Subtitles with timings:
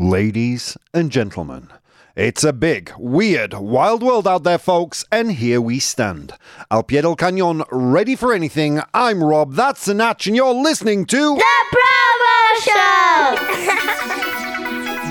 [0.00, 1.72] Ladies and gentlemen,
[2.14, 6.34] it's a big, weird, wild world out there, folks, and here we stand.
[6.70, 8.80] Al pie del cañón, ready for anything.
[8.94, 11.34] I'm Rob, that's Sinach, and you're listening to.
[11.34, 11.42] The
[11.74, 13.34] ProBoh Show!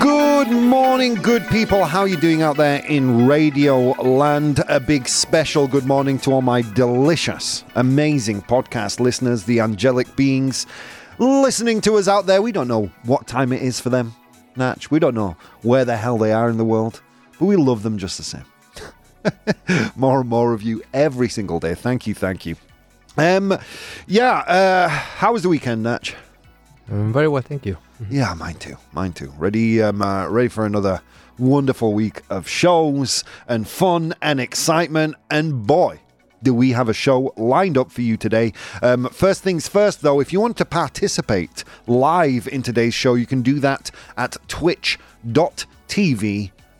[0.00, 1.84] Good morning, good people.
[1.84, 4.64] How are you doing out there in radio land?
[4.68, 10.64] A big special good morning to all my delicious, amazing podcast listeners, the angelic beings
[11.18, 12.40] listening to us out there.
[12.40, 14.14] We don't know what time it is for them,
[14.58, 14.90] Natch.
[14.90, 17.00] We don't know where the hell they are in the world,
[17.38, 18.44] but we love them just the same.
[19.96, 21.74] more and more of you every single day.
[21.74, 22.56] Thank you, thank you.
[23.16, 23.58] Um,
[24.06, 26.14] yeah, uh, how was the weekend, Natch?
[26.90, 27.76] Um, very well, thank you.
[28.10, 28.76] Yeah, mine too.
[28.92, 29.32] Mine too.
[29.36, 31.00] Ready, um, uh, ready for another
[31.38, 35.16] wonderful week of shows and fun and excitement.
[35.30, 36.00] And boy,
[36.42, 38.52] do we have a show lined up for you today.
[38.82, 43.26] Um, first things first, though, if you want to participate live in today's show, you
[43.26, 44.92] can do that at twitch.tv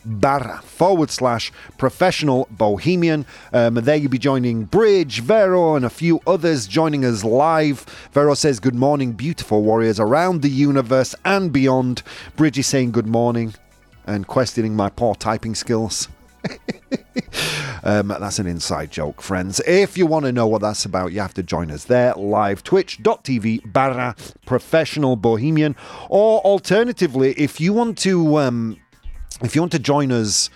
[0.04, 3.26] barra forward slash professional bohemian.
[3.52, 7.84] Um, there you'll be joining Bridge, Vero, and a few others joining us live.
[8.12, 12.02] Vero says, Good morning, beautiful warriors around the universe and beyond.
[12.36, 13.54] Bridge is saying good morning
[14.06, 16.08] and questioning my poor typing skills.
[17.82, 19.60] um, that's an inside joke, friends.
[19.66, 22.62] If you want to know what that's about, you have to join us there live,
[22.62, 25.76] twitch.tv barra professional bohemian.
[26.08, 28.78] Or alternatively, if you want to um,
[29.42, 30.50] if you want to join us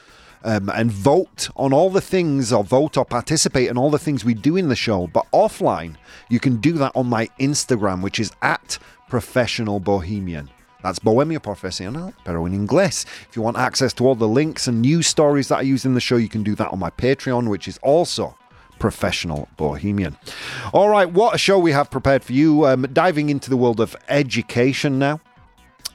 [0.45, 4.25] um, and vote on all the things, or vote or participate in all the things
[4.25, 5.97] we do in the show, but offline,
[6.29, 10.51] you can do that on my Instagram, which is at professional bohemian.
[10.83, 13.05] That's Bohemia Profesional, pero in English.
[13.29, 15.95] If you want access to all the links and news stories that I use in
[15.95, 18.37] the show, you can do that on my Patreon, which is also
[18.81, 20.17] Professional Bohemian.
[20.73, 22.67] All right, what a show we have prepared for you.
[22.67, 25.21] Um, diving into the world of education now.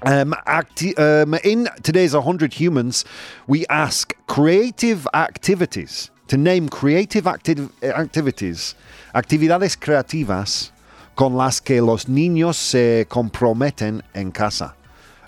[0.04, 3.04] Um, acti- um, in today's 100 Humans,
[3.48, 8.76] we ask creative activities, to name creative acti- activities,
[9.14, 10.72] actividades creativas
[11.16, 14.77] con las que los niños se comprometen en casa.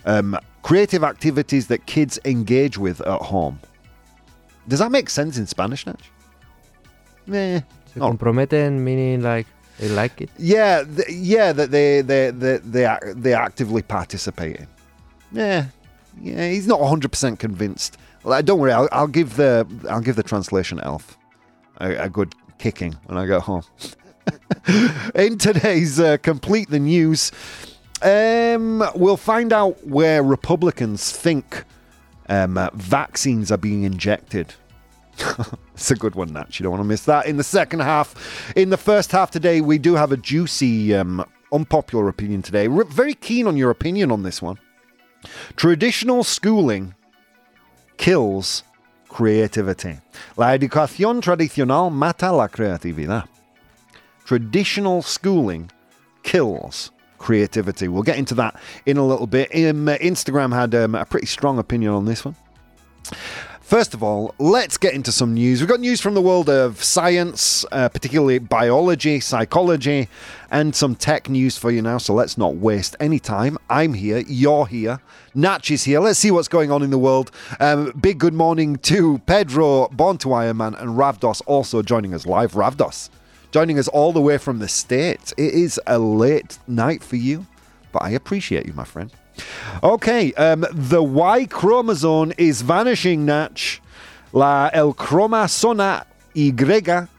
[0.09, 3.59] Um, creative activities that kids engage with at home.
[4.67, 6.11] Does that make sense in Spanish, Natch?
[7.31, 7.61] Eh,
[7.93, 9.47] Se comprometen meaning like
[9.79, 10.29] they like it.
[10.37, 14.67] Yeah, th- yeah, that they they they they ac- they actively participating.
[15.31, 15.65] Yeah,
[16.21, 17.97] yeah, he's not hundred percent convinced.
[18.23, 21.17] Like, don't worry, I'll, I'll give the I'll give the translation elf
[21.79, 23.63] a, a good kicking when I go home.
[25.15, 27.31] In today's uh, complete the news,
[28.01, 31.63] um, we'll find out where Republicans think
[32.27, 34.53] um, uh, vaccines are being injected.
[35.73, 36.59] it's a good one, Nat.
[36.59, 37.25] You don't want to miss that.
[37.25, 41.25] In the second half, in the first half today, we do have a juicy, um,
[41.51, 42.67] unpopular opinion today.
[42.67, 44.59] We're very keen on your opinion on this one.
[45.57, 46.95] Traditional schooling
[47.97, 48.63] kills
[49.09, 49.99] creativity.
[50.37, 53.27] La educación tradicional mata la creatividad.
[54.25, 55.69] Traditional schooling
[56.23, 57.87] kills creativity.
[57.87, 59.49] We'll get into that in a little bit.
[59.53, 62.35] Um, Instagram had um, a pretty strong opinion on this one.
[63.61, 65.61] First of all, let's get into some news.
[65.61, 70.09] We've got news from the world of science, uh, particularly biology, psychology,
[70.49, 71.99] and some tech news for you now.
[71.99, 73.59] So let's not waste any time.
[73.69, 75.01] I'm here, you're here,
[75.35, 75.99] Natch is here.
[75.99, 77.29] Let's see what's going on in the world.
[77.59, 82.25] Um, big good morning to Pedro, Born to Iron Man, and Ravdos also joining us
[82.25, 82.53] live.
[82.53, 83.11] Ravdos,
[83.51, 85.33] joining us all the way from the States.
[85.37, 87.45] It is a late night for you,
[87.91, 89.11] but I appreciate you, my friend.
[89.83, 93.81] Okay, um, the Y chromosome is vanishing, Natch.
[94.31, 96.05] La el cromosoma
[96.35, 96.51] Y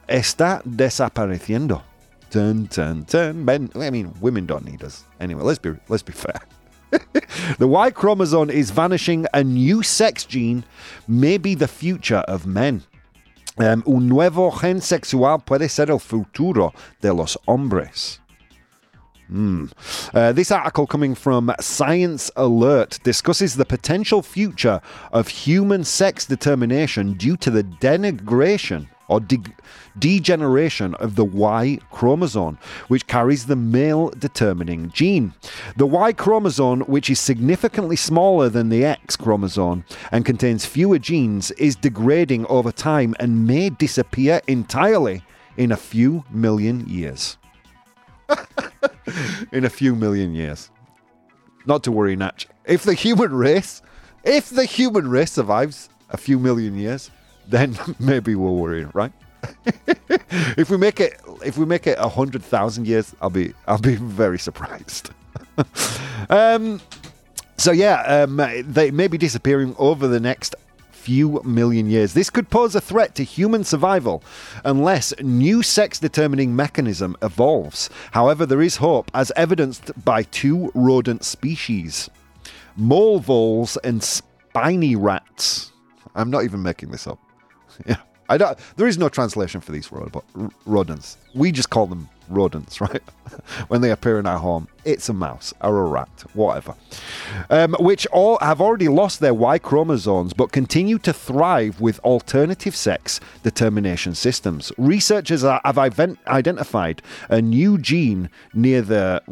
[0.08, 1.82] está desapareciendo.
[2.30, 3.44] Turn, turn, turn.
[3.44, 5.04] Men, I mean, women don't need us.
[5.18, 6.40] Anyway, let's be let's be fair.
[7.58, 9.26] the Y chromosome is vanishing.
[9.34, 10.64] A new sex gene
[11.08, 12.82] may be the future of men.
[13.58, 18.20] Um, un nuevo gen sexual puede ser el futuro de los hombres.
[19.32, 24.80] Uh, this article coming from Science Alert discusses the potential future
[25.12, 29.42] of human sex determination due to the denigration or de-
[29.98, 32.58] degeneration of the Y chromosome,
[32.88, 35.34] which carries the male determining gene.
[35.76, 41.50] The Y chromosome, which is significantly smaller than the X chromosome and contains fewer genes,
[41.52, 45.22] is degrading over time and may disappear entirely
[45.56, 47.36] in a few million years
[49.52, 50.70] in a few million years.
[51.66, 52.46] Not to worry, Natch.
[52.64, 53.82] If the human race,
[54.24, 57.10] if the human race survives a few million years,
[57.48, 59.12] then maybe we'll worry, right?
[60.56, 63.78] if we make it, if we make it a hundred thousand years, I'll be, I'll
[63.78, 65.10] be very surprised.
[66.28, 66.80] um,
[67.56, 70.54] So yeah, um, they may be disappearing over the next
[70.92, 72.12] few million years.
[72.12, 74.22] This could pose a threat to human survival
[74.64, 77.88] unless new sex determining mechanism evolves.
[78.12, 82.10] However, there is hope as evidenced by two rodent species.
[82.76, 85.72] Mole voles and spiny rats.
[86.14, 87.18] I'm not even making this up.
[87.86, 87.96] Yeah.
[88.30, 89.90] I don't, there is no translation for these
[90.64, 91.16] rodents.
[91.34, 93.02] We just call them rodents, right?
[93.66, 96.76] when they appear in our home, it's a mouse or a rat, whatever.
[97.50, 102.76] Um, which all have already lost their Y chromosomes but continue to thrive with alternative
[102.76, 104.70] sex determination systems.
[104.78, 109.22] Researchers are, have identified a new gene near the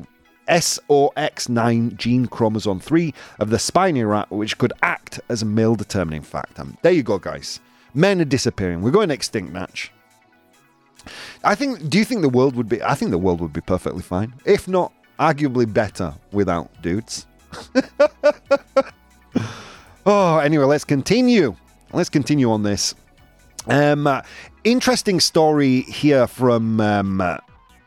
[0.49, 6.23] SOX9 gene chromosome 3 of the spiny rat, which could act as a male determining
[6.23, 6.67] factor.
[6.83, 7.61] There you go, guys.
[7.99, 8.81] Men are disappearing.
[8.81, 9.91] We're going extinct, Natch.
[11.43, 11.91] I think.
[11.91, 12.81] Do you think the world would be?
[12.81, 17.27] I think the world would be perfectly fine, if not arguably better, without dudes.
[20.07, 21.57] oh, anyway, let's continue.
[21.93, 22.95] Let's continue on this.
[23.67, 24.23] Um, uh,
[24.63, 26.81] interesting story here from.
[26.81, 27.39] Um, uh,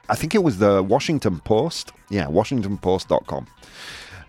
[0.10, 1.94] I think it was the Washington Post.
[2.10, 3.48] Yeah, WashingtonPost.com.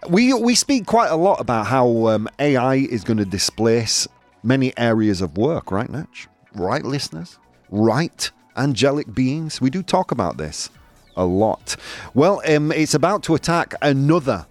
[0.09, 4.07] We we speak quite a lot about how um, AI is going to displace
[4.43, 6.29] many areas of work, right, Natch?
[6.55, 7.39] Right, listeners?
[7.71, 9.61] Right, angelic beings?
[9.61, 10.71] We do talk about this
[11.17, 11.77] a lot.
[12.15, 14.47] Well, um, it's about to attack another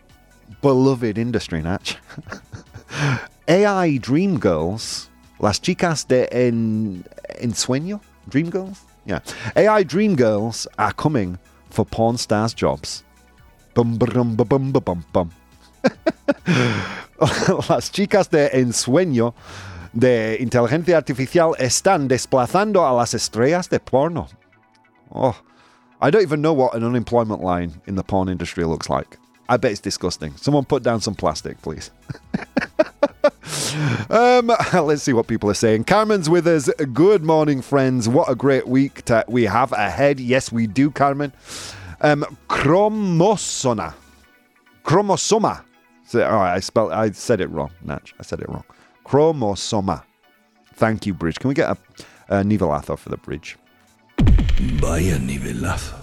[0.61, 1.97] beloved industry, Natch.
[3.47, 5.09] AI Dream Girls,
[5.39, 7.03] las chicas de en,
[7.41, 8.81] ensueño, Dream Girls?
[9.05, 9.19] Yeah.
[9.55, 11.39] AI Dream Girls are coming
[11.69, 13.03] for porn stars jobs.
[13.73, 15.31] Bum, bum, bum, bum, bum, bum.
[17.69, 19.33] las chicas de ensueño
[19.93, 24.27] de inteligencia artificial están desplazando a las estrellas de porno.
[25.13, 25.35] Oh,
[26.01, 29.17] I don't even know what an unemployment line in the porn industry looks like.
[29.49, 30.35] I bet it's disgusting.
[30.37, 31.91] Someone put down some plastic, please.
[34.09, 35.83] um, let's see what people are saying.
[35.83, 36.69] Carmen's with us.
[36.93, 38.07] Good morning, friends.
[38.07, 40.21] What a great week to, we have ahead.
[40.21, 41.33] Yes, we do, Carmen.
[41.99, 43.93] Um, chromosoma.
[44.85, 45.63] Chromosoma.
[46.05, 46.93] So, all right, I spelled.
[46.93, 48.13] I said it wrong, Natch.
[48.19, 48.63] I said it wrong.
[49.11, 50.03] Chromosoma.
[50.75, 51.37] Thank you, Bridge.
[51.37, 51.77] Can we get a,
[52.39, 53.57] a nivelazo for the bridge?
[54.21, 55.99] Vaya nivelazo.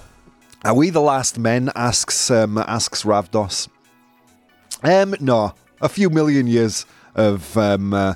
[0.63, 1.71] Are we the last men?
[1.75, 3.69] Asks um, asks Ravdos.
[4.83, 6.85] Um, no, a few million years
[7.15, 8.13] of um, uh,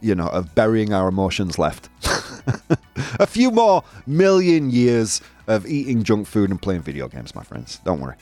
[0.00, 1.88] you know of burying our emotions left.
[3.20, 7.80] a few more million years of eating junk food and playing video games, my friends.
[7.84, 8.14] Don't worry.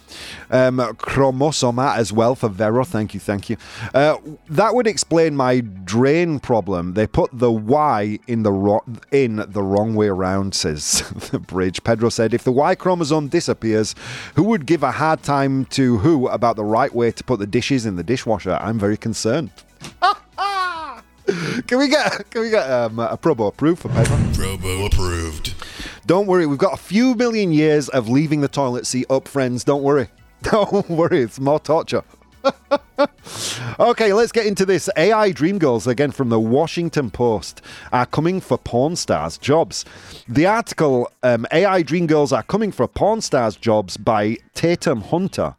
[0.50, 2.84] Um, chromosoma as well for Vero.
[2.84, 3.56] Thank you, thank you.
[3.94, 4.16] Uh,
[4.48, 6.94] that would explain my drain problem.
[6.94, 11.84] They put the Y in the ro- in the wrong way around, says the bridge.
[11.84, 13.94] Pedro said, if the Y chromosome disappears,
[14.34, 17.46] who would give a hard time to who about the right way to put the
[17.46, 18.58] dishes in the dishwasher?
[18.60, 19.50] I'm very concerned.
[21.66, 24.16] can we get can we get um, a ProBoh approved for Pedro?
[24.16, 25.54] ProBoh approved.
[26.06, 29.62] Don't worry, we've got a few million years of leaving the toilet seat up, friends.
[29.62, 30.08] Don't worry.
[30.42, 32.02] Don't worry, it's more torture.
[33.78, 34.90] okay, let's get into this.
[34.96, 39.84] AI Dream Girls, again from the Washington Post, are coming for porn stars jobs.
[40.28, 45.54] The article, um, AI Dream Girls are coming for porn stars jobs by Tatum Hunter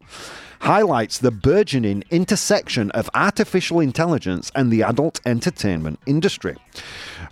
[0.63, 6.55] highlights the burgeoning intersection of artificial intelligence and the adult entertainment industry,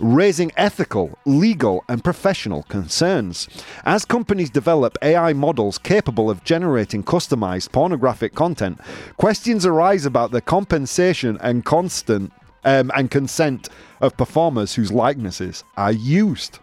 [0.02, 3.48] raising ethical, legal, and professional concerns.
[3.86, 8.82] As companies develop AI models capable of generating customized pornographic content,
[9.16, 12.34] questions arise about the compensation and constant
[12.66, 13.70] um, and consent
[14.02, 16.60] of performers whose likenesses are used.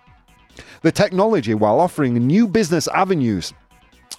[0.82, 3.54] The technology, while offering new business avenues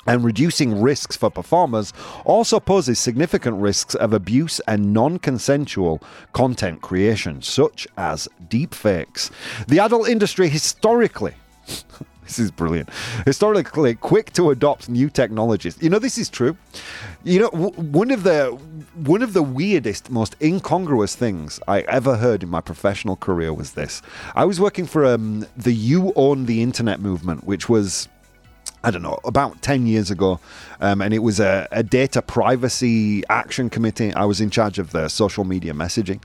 [0.10, 1.94] and reducing risks for performers
[2.26, 6.02] also poses significant risks of abuse and non consensual
[6.34, 9.30] content creation, such as deepfakes.
[9.68, 11.36] The adult industry historically.
[12.24, 12.90] this is brilliant.
[13.24, 15.78] Historically, quick to adopt new technologies.
[15.80, 16.58] You know, this is true.
[17.24, 18.48] You know, w- one of the
[18.96, 23.74] one of the weirdest, most incongruous things I ever heard in my professional career was
[23.74, 24.02] this.
[24.34, 28.10] I was working for um, the You Own the Internet movement, which was
[28.84, 30.40] I don't know, about 10 years ago.
[30.80, 34.14] Um, and it was a, a, data privacy action committee.
[34.14, 36.22] I was in charge of the social media messaging.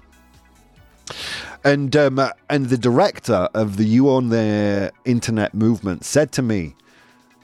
[1.64, 6.76] And, um, and the director of the You Own the Internet movement said to me,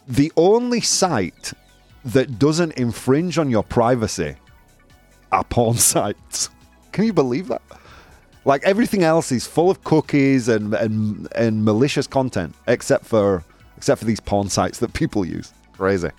[0.06, 1.52] the only site
[2.04, 4.36] that doesn't infringe on your privacy
[5.32, 6.50] are porn sites.
[6.92, 7.62] Can you believe that?
[8.44, 13.44] Like everything else is full of cookies and, and, and malicious content, except for
[13.80, 15.54] except for these porn sites that people use.
[15.72, 16.10] Crazy.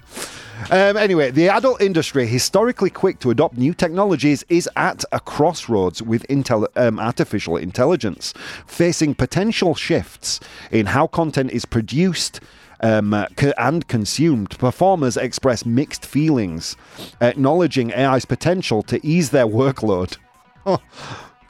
[0.71, 6.01] Um, anyway, the adult industry, historically quick to adopt new technologies, is at a crossroads
[6.01, 8.33] with intel- um, artificial intelligence,
[8.65, 10.39] facing potential shifts
[10.71, 12.39] in how content is produced.
[12.83, 13.27] Um, uh,
[13.59, 14.57] and consumed.
[14.57, 16.75] Performers express mixed feelings,
[17.21, 20.17] acknowledging AI's potential to ease their workload.
[20.65, 20.79] Oh,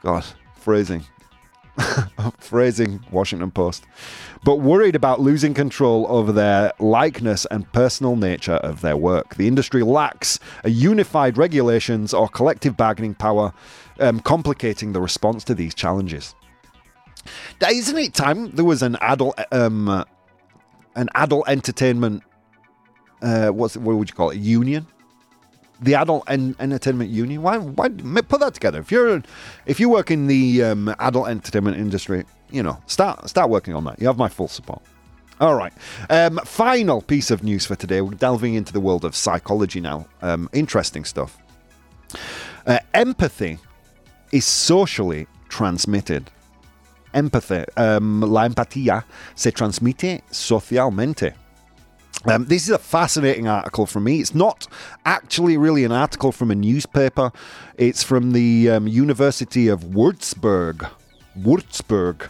[0.02, 0.24] God,
[0.56, 1.04] phrasing.
[2.38, 3.84] phrasing, Washington Post.
[4.44, 9.36] But worried about losing control over their likeness and personal nature of their work.
[9.36, 13.52] The industry lacks a unified regulations or collective bargaining power,
[14.00, 16.34] um, complicating the response to these challenges.
[17.66, 20.04] Isn't it time there was an adult, um,
[20.96, 22.22] an adult entertainment?
[23.22, 24.38] Uh, what's what would you call it?
[24.38, 24.86] Union
[25.82, 27.42] the adult en- entertainment union.
[27.42, 28.80] Why, why put that together?
[28.80, 29.22] If you're
[29.66, 33.84] if you work in the um, adult entertainment industry, you know, start start working on
[33.84, 34.00] that.
[34.00, 34.82] You have my full support.
[35.40, 35.72] All right.
[36.08, 38.00] Um, final piece of news for today.
[38.00, 40.06] We're delving into the world of psychology now.
[40.20, 41.36] Um, interesting stuff.
[42.64, 43.58] Uh, empathy
[44.30, 46.30] is socially transmitted.
[47.12, 51.34] Empathy, um, la empatía se transmite socialmente.
[52.24, 54.20] Um, this is a fascinating article from me.
[54.20, 54.68] It's not
[55.04, 57.32] actually really an article from a newspaper.
[57.76, 60.88] It's from the um, University of Würzburg.
[61.36, 62.28] Würzburg.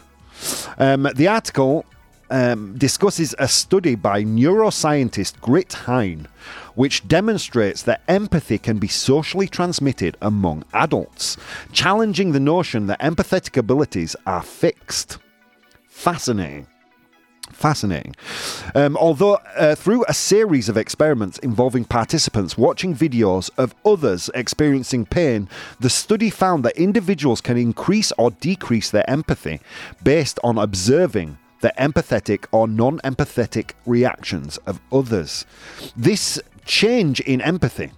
[0.79, 1.85] Um, the article
[2.31, 6.27] um, discusses a study by neuroscientist Grit Hein,
[6.73, 11.37] which demonstrates that empathy can be socially transmitted among adults,
[11.71, 15.19] challenging the notion that empathetic abilities are fixed.
[15.87, 16.65] Fascinating.
[17.51, 18.15] Fascinating.
[18.73, 25.05] Um, although, uh, through a series of experiments involving participants watching videos of others experiencing
[25.05, 29.59] pain, the study found that individuals can increase or decrease their empathy
[30.03, 35.45] based on observing the empathetic or non empathetic reactions of others.
[35.95, 37.91] This change in empathy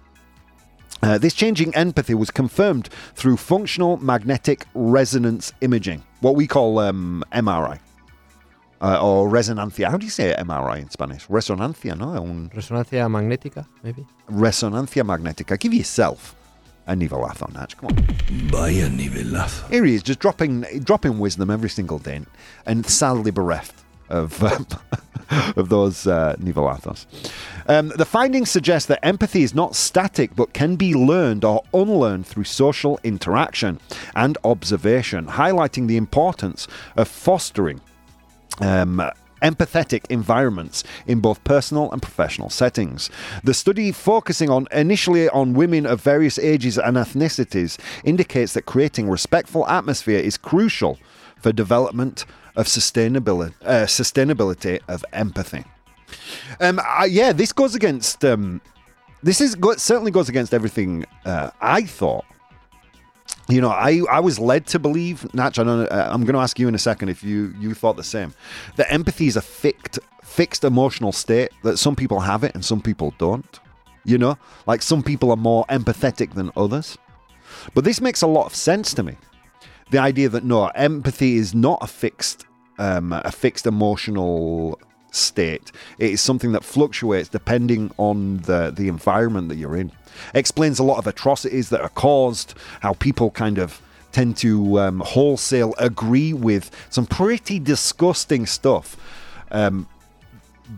[1.02, 7.22] uh, this changing empathy was confirmed through functional magnetic resonance imaging, what we call um,
[7.32, 7.78] MRI.
[8.80, 9.90] Uh, or resonancia.
[9.90, 11.26] How do you say MRI in Spanish?
[11.28, 12.08] Resonancia, no?
[12.22, 14.04] Un Resonancia magnética, maybe.
[14.30, 15.58] resonancia magnética.
[15.58, 16.34] Give yourself
[16.86, 17.74] a nivelazo, Natch.
[17.78, 18.06] Come on.
[18.50, 19.66] Vaya nivelazo.
[19.70, 22.20] Here he is, just dropping dropping wisdom every single day,
[22.66, 23.74] and sadly bereft
[24.10, 24.66] of um,
[25.56, 27.06] of those uh, nivelazos.
[27.68, 32.26] Um, the findings suggest that empathy is not static, but can be learned or unlearned
[32.26, 33.80] through social interaction
[34.14, 37.80] and observation, highlighting the importance of fostering
[38.60, 39.02] um,
[39.42, 43.10] empathetic environments in both personal and professional settings.
[43.44, 49.08] The study focusing on initially on women of various ages and ethnicities indicates that creating
[49.08, 50.98] respectful atmosphere is crucial
[51.36, 52.24] for development
[52.56, 55.64] of sustainability uh, sustainability of empathy.
[56.60, 58.24] Um, I, yeah, this goes against.
[58.24, 58.60] Um,
[59.22, 62.24] this is go- certainly goes against everything uh, I thought
[63.48, 66.68] you know, I, I was led to believe, Natch, I I'm going to ask you
[66.68, 68.34] in a second if you, you thought the same,
[68.76, 72.80] that empathy is a fixed, fixed emotional state, that some people have it and some
[72.80, 73.60] people don't.
[74.04, 76.96] You know, like some people are more empathetic than others.
[77.74, 79.16] But this makes a lot of sense to me.
[79.90, 82.46] The idea that no, empathy is not a fixed,
[82.78, 85.72] um, a fixed emotional state.
[85.98, 89.88] It is something that fluctuates depending on the, the environment that you're in.
[90.34, 93.80] It Explains a lot of atrocities that are caused, how people kind of
[94.12, 98.96] tend to um, wholesale agree with some pretty disgusting stuff
[99.50, 99.86] um,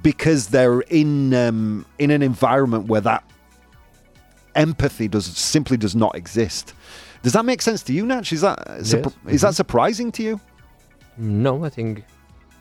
[0.03, 3.23] because they're in um, in an environment where that
[4.55, 6.75] empathy does simply does not exist.
[7.23, 8.33] Does that make sense to you, Natch?
[8.33, 8.95] Is that Yes.
[9.29, 10.41] is that surprising to you?
[11.17, 12.05] No, I think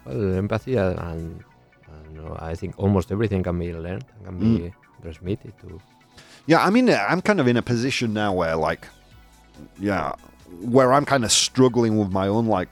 [0.06, 1.44] well, empathy and,
[2.08, 4.74] and no, I think almost everything can be learned and can be Mm.
[5.02, 5.80] transmitted to.
[6.46, 8.88] Yeah, I mean, I'm kind of in a position now where, like,
[9.80, 10.14] yeah,
[10.62, 12.70] where I'm kind of struggling with my own, like,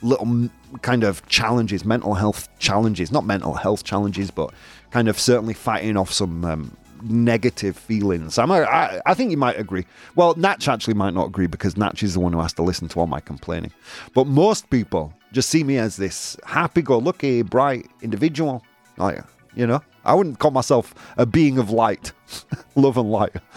[0.00, 0.48] little
[0.82, 4.52] kind of challenges, mental health challenges, not mental health challenges, but
[4.90, 8.38] kind of certainly fighting off some um, negative feelings.
[8.38, 9.84] I'm, I, I think you might agree.
[10.14, 12.88] Well, Natch actually might not agree because Natch is the one who has to listen
[12.88, 13.72] to all my complaining.
[14.14, 18.62] But most people just see me as this happy-go-lucky, bright individual.
[18.98, 19.22] Like,
[19.54, 22.12] you know, I wouldn't call myself a being of light,
[22.74, 23.32] love and light.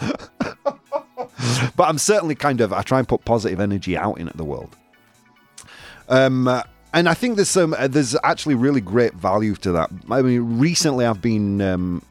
[1.76, 4.76] but I'm certainly kind of I try and put positive energy out into the world.
[6.08, 6.48] Um,
[6.92, 9.90] and I think there's some uh, there's actually really great value to that.
[10.10, 11.60] I mean, recently I've been.
[11.60, 12.02] Um,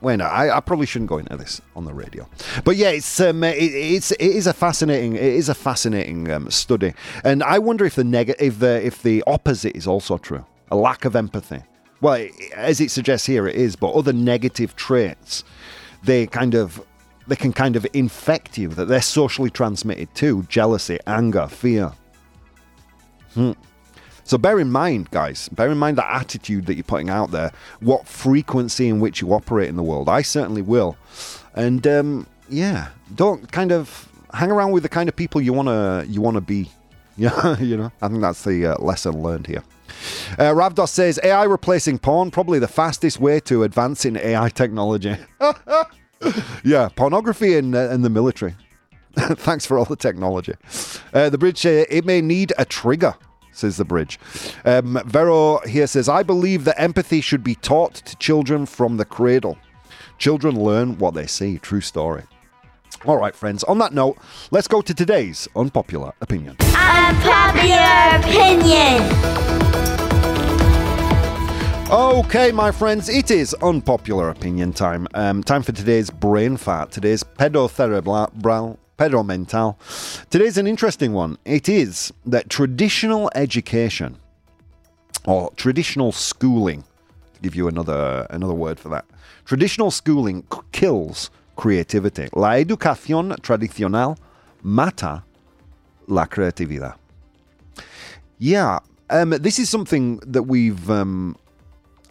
[0.00, 2.28] well, no, I, I probably shouldn't go into this on the radio,
[2.64, 6.50] but yeah, it's um, it, it's it is a fascinating it is a fascinating um,
[6.50, 10.44] study, and I wonder if the neg- if the if the opposite is also true,
[10.70, 11.62] a lack of empathy
[12.00, 15.44] well, as it suggests here, it is, but other negative traits,
[16.02, 16.84] they kind of
[17.26, 21.92] they can kind of infect you that they're socially transmitted too jealousy anger fear.
[23.32, 23.52] Hmm.
[24.22, 27.50] so bear in mind guys bear in mind that attitude that you're putting out there
[27.80, 30.08] what frequency in which you operate in the world.
[30.08, 30.96] I certainly will.
[31.54, 35.68] And um, yeah don't kind of hang around with the kind of people you want
[35.68, 36.70] to you want to be.
[37.16, 39.62] Yeah you know i think that's the uh, lesson learned here
[40.38, 45.16] uh, Ravdos says AI replacing porn, probably the fastest way to advancing AI technology.
[46.64, 48.54] yeah, pornography in, uh, in the military.
[49.16, 50.54] Thanks for all the technology.
[51.12, 53.14] Uh, the bridge, uh, it may need a trigger,
[53.52, 54.18] says the bridge.
[54.64, 59.04] Um, Vero here says, I believe that empathy should be taught to children from the
[59.04, 59.58] cradle.
[60.18, 61.58] Children learn what they see.
[61.58, 62.22] True story.
[63.04, 64.16] All right, friends, on that note,
[64.50, 66.56] let's go to today's unpopular opinion.
[66.60, 69.53] Unpopular opinion.
[71.90, 75.06] Okay, my friends, it is unpopular opinion time.
[75.14, 76.90] Um, time for today's brain fart.
[76.90, 79.76] Today's pedocerebral, pedomental.
[80.30, 81.36] Today's an interesting one.
[81.44, 84.16] It is that traditional education
[85.26, 86.84] or traditional schooling,
[87.34, 89.04] to give you another another word for that,
[89.44, 92.28] traditional schooling c- kills creativity.
[92.32, 94.18] La educación tradicional
[94.62, 95.22] mata
[96.08, 96.94] la creatividad.
[98.38, 100.90] Yeah, um, this is something that we've.
[100.90, 101.36] Um,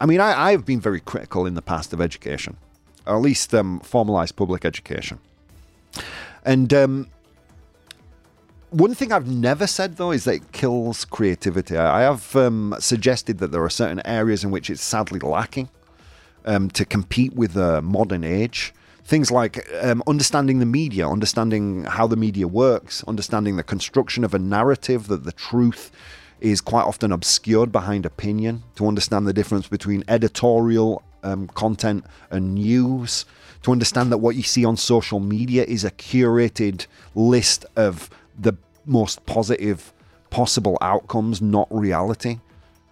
[0.04, 2.58] I mean, I, I've been very critical in the past of education,
[3.06, 5.18] or at least um, formalized public education.
[6.44, 7.08] And um,
[8.68, 11.78] one thing I've never said, though, is that it kills creativity.
[11.78, 15.70] I have um, suggested that there are certain areas in which it's sadly lacking
[16.44, 18.74] um, to compete with the modern age.
[19.04, 24.34] Things like um, understanding the media, understanding how the media works, understanding the construction of
[24.34, 25.90] a narrative, that the truth
[26.44, 32.54] is quite often obscured behind opinion, to understand the difference between editorial um, content and
[32.54, 33.24] news,
[33.62, 38.52] to understand that what you see on social media is a curated list of the
[38.84, 39.92] most positive
[40.28, 42.40] possible outcomes, not reality.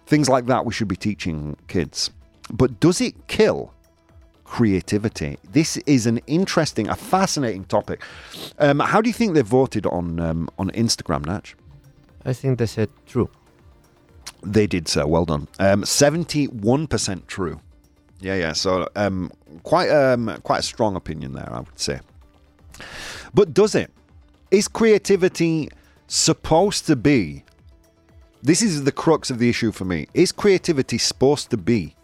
[0.07, 2.09] Things like that we should be teaching kids.
[2.51, 3.71] But does it kill
[4.45, 5.37] creativity?
[5.51, 8.01] This is an interesting, a fascinating topic.
[8.57, 11.55] Um, how do you think they voted on um, on Instagram, Natch?
[12.25, 13.29] I think they said true.
[14.43, 15.07] They did so.
[15.07, 15.47] Well done.
[15.59, 17.59] Um, Seventy-one percent true.
[18.19, 18.53] Yeah, yeah.
[18.53, 19.31] So um,
[19.63, 21.99] quite um, quite a strong opinion there, I would say.
[23.33, 23.91] But does it?
[24.51, 25.69] Is creativity
[26.07, 27.43] supposed to be?
[28.41, 30.07] This is the crux of the issue for me.
[30.13, 31.95] Is creativity supposed to be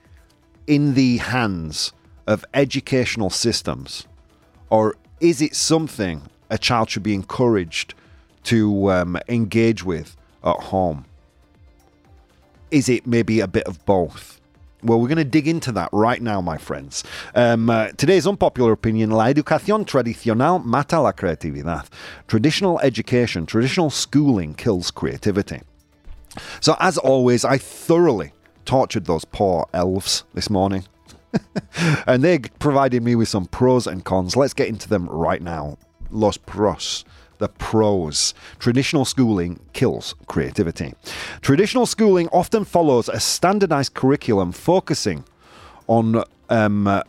[0.68, 1.92] in the hands
[2.26, 4.08] of educational systems,
[4.70, 7.94] or is it something a child should be encouraged
[8.44, 11.06] to um, engage with at home?
[12.72, 14.40] Is it maybe a bit of both?
[14.82, 17.04] Well, we're going to dig into that right now, my friends.
[17.36, 21.88] Um, uh, today's unpopular opinion la educación tradicional mata la creatividad.
[22.28, 25.62] Traditional education, traditional schooling kills creativity.
[26.62, 28.32] So, as always, I thoroughly
[28.64, 30.86] tortured those poor elves this morning.
[32.08, 34.38] and they provided me with some pros and cons.
[34.38, 35.78] Let's get into them right now.
[36.10, 37.04] Los pros.
[37.40, 38.34] The pros.
[38.60, 40.94] Traditional schooling kills creativity.
[41.42, 45.24] Traditional schooling often follows a standardized curriculum focusing
[45.88, 47.04] on um, uh,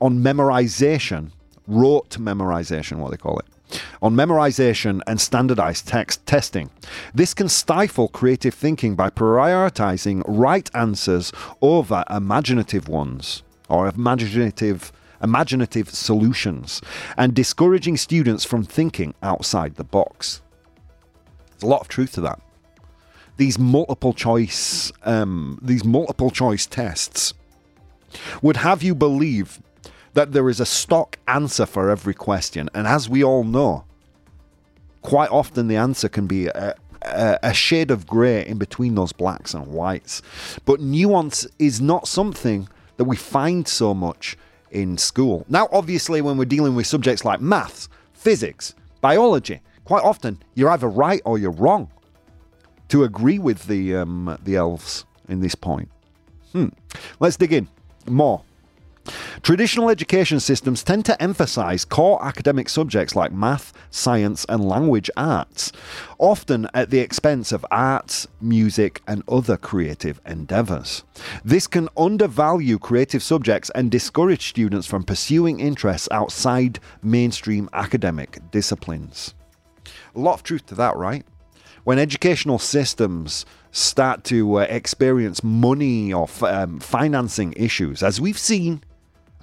[0.00, 1.30] on memorization,
[1.66, 6.70] rote memorization, what they call it, on memorization and standardized text testing.
[7.14, 15.90] This can stifle creative thinking by prioritizing right answers over imaginative ones or imaginative imaginative
[15.90, 16.80] solutions
[17.16, 20.40] and discouraging students from thinking outside the box.
[21.50, 22.40] There's a lot of truth to that.
[23.36, 27.34] These multiple choice um, these multiple choice tests
[28.42, 29.60] would have you believe
[30.14, 32.68] that there is a stock answer for every question.
[32.74, 33.84] And as we all know,
[35.02, 39.12] quite often the answer can be a, a, a shade of grey in between those
[39.12, 40.22] blacks and whites.
[40.64, 44.36] But nuance is not something that we find so much
[44.70, 45.44] in school.
[45.48, 50.88] Now, obviously, when we're dealing with subjects like maths, physics, biology, quite often you're either
[50.88, 51.90] right or you're wrong.
[52.88, 55.88] To agree with the um, the elves in this point.
[56.52, 56.68] Hmm.
[57.20, 57.68] Let's dig in
[58.08, 58.42] more.
[59.42, 65.72] Traditional education systems tend to emphasize core academic subjects like math, science, and language arts,
[66.18, 71.04] often at the expense of arts, music, and other creative endeavors.
[71.44, 79.34] This can undervalue creative subjects and discourage students from pursuing interests outside mainstream academic disciplines.
[80.14, 81.24] A lot of truth to that, right?
[81.84, 88.38] when educational systems start to uh, experience money or f- um, financing issues, as we've
[88.38, 88.82] seen,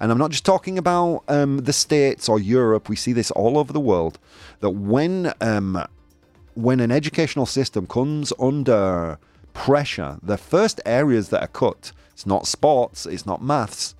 [0.00, 3.58] and I'm not just talking about um, the States or Europe, we see this all
[3.58, 4.18] over the world,
[4.60, 5.84] that when, um,
[6.54, 9.18] when an educational system comes under
[9.54, 13.94] pressure, the first areas that are cut, it's not sports, it's not maths,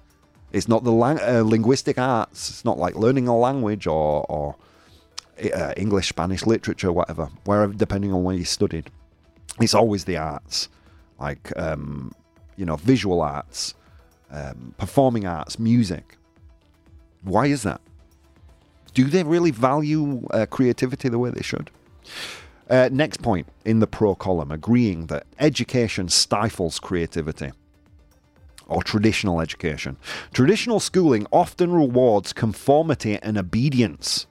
[0.52, 4.56] it's not the lang- uh, linguistic arts, it's not like learning a language or, or
[5.54, 8.90] uh, English, Spanish, literature, whatever, wherever, depending on where you studied.
[9.61, 10.68] It's always the arts,
[11.18, 12.12] like, um,
[12.56, 13.74] you know, visual arts,
[14.30, 16.16] um, performing arts, music.
[17.22, 17.80] Why is that?
[18.94, 21.70] Do they really value uh, creativity the way they should?
[22.68, 27.50] Uh, next point in the pro column agreeing that education stifles creativity
[28.66, 29.96] or traditional education.
[30.32, 34.26] Traditional schooling often rewards conformity and obedience,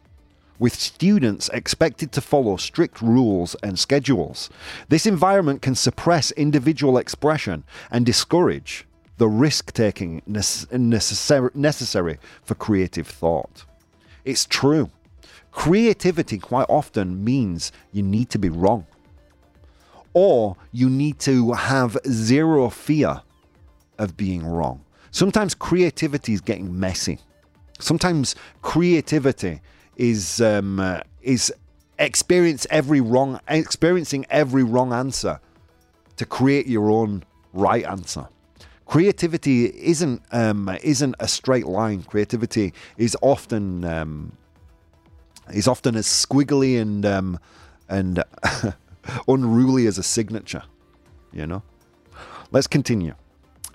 [0.59, 4.49] with students expected to follow strict rules and schedules.
[4.89, 8.86] This environment can suppress individual expression and discourage
[9.17, 13.65] the risk taking necessary, necessary for creative thought.
[14.23, 14.91] It's true.
[15.51, 18.85] Creativity quite often means you need to be wrong.
[20.13, 23.21] Or you need to have zero fear
[23.97, 24.83] of being wrong.
[25.11, 27.19] Sometimes creativity is getting messy.
[27.79, 29.61] Sometimes creativity
[29.95, 31.51] is um, uh, is
[31.99, 35.39] experience every wrong experiencing every wrong answer
[36.17, 38.27] to create your own right answer.
[38.87, 42.03] Creativity isn't um, isn't a straight line.
[42.03, 44.31] Creativity is often um,
[45.53, 47.39] is often as squiggly and um,
[47.89, 48.23] and
[49.27, 50.63] unruly as a signature.
[51.33, 51.63] You know.
[52.51, 53.15] Let's continue.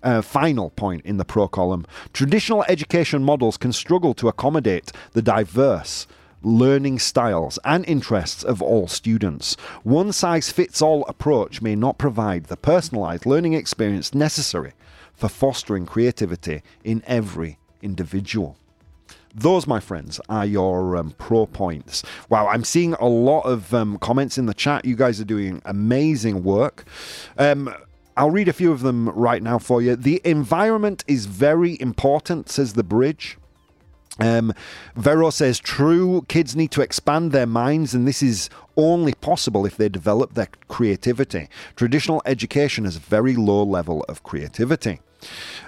[0.02, 5.22] Uh, final point in the pro column traditional education models can struggle to accommodate the
[5.22, 6.08] diverse
[6.42, 9.56] learning styles and interests of all students.
[9.84, 14.72] One size fits all approach may not provide the personalized learning experience necessary
[15.14, 18.56] for fostering creativity in every individual.
[19.34, 22.02] Those, my friends, are your um, pro points.
[22.28, 24.84] Wow, I'm seeing a lot of um, comments in the chat.
[24.84, 26.84] You guys are doing amazing work.
[27.38, 27.74] Um,
[28.14, 29.96] I'll read a few of them right now for you.
[29.96, 33.38] The environment is very important, says the bridge.
[34.20, 34.52] Um,
[34.94, 39.76] Vero says, true, kids need to expand their minds, and this is only possible if
[39.76, 41.48] they develop their creativity.
[41.76, 45.00] Traditional education has a very low level of creativity.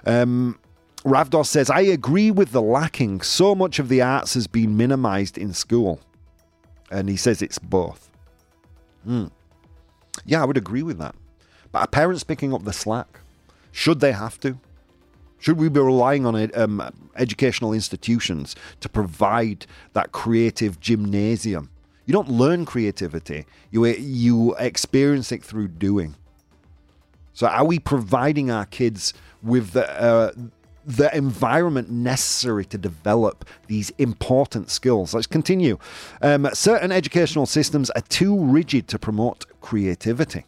[0.07, 0.59] Um,
[1.04, 3.20] Ravdos says, I agree with the lacking.
[3.20, 6.00] So much of the arts has been minimized in school.
[6.90, 8.11] And he says it's both.
[9.04, 9.26] Hmm.
[10.24, 11.14] Yeah, I would agree with that.
[11.72, 13.20] But are parents picking up the slack?
[13.72, 14.59] Should they have to?
[15.44, 21.68] Should we be relying on um, educational institutions to provide that creative gymnasium?
[22.07, 26.14] You don't learn creativity, you, you experience it through doing.
[27.35, 30.33] So, are we providing our kids with the, uh,
[30.87, 35.12] the environment necessary to develop these important skills?
[35.12, 35.76] Let's continue.
[36.22, 40.46] Um, certain educational systems are too rigid to promote creativity.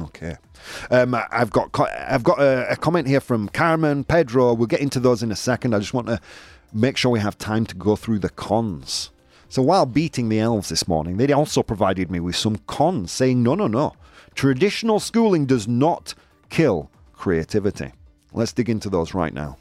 [0.00, 0.36] Okay.
[0.90, 4.54] Um, I've got I've got a, a, comment here from Carmen, Pedro.
[4.54, 5.74] We'll get into those in a second.
[5.74, 6.20] I just want to
[6.72, 9.10] make sure we have time to go through the cons.
[9.48, 13.42] So while beating the elves this morning, they also provided me with some cons, saying
[13.42, 13.94] no, no, no.
[14.34, 16.14] Traditional schooling does not
[16.50, 17.92] kill creativity.
[18.32, 19.58] Let's dig into those right now.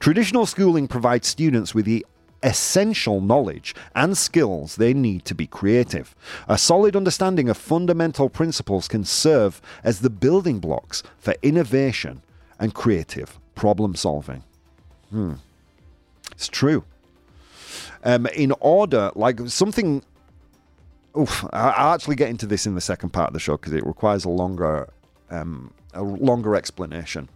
[0.00, 2.04] Traditional schooling provides students with the
[2.42, 6.14] essential knowledge and skills they need to be creative.
[6.48, 12.22] A solid understanding of fundamental principles can serve as the building blocks for innovation
[12.58, 14.44] and creative problem solving.
[15.10, 15.34] Hmm.
[16.32, 16.84] It's true.
[18.04, 20.02] Um, in order, like something.
[21.18, 23.84] Oof, I'll actually get into this in the second part of the show because it
[23.84, 24.88] requires a longer,
[25.30, 27.28] um, a longer explanation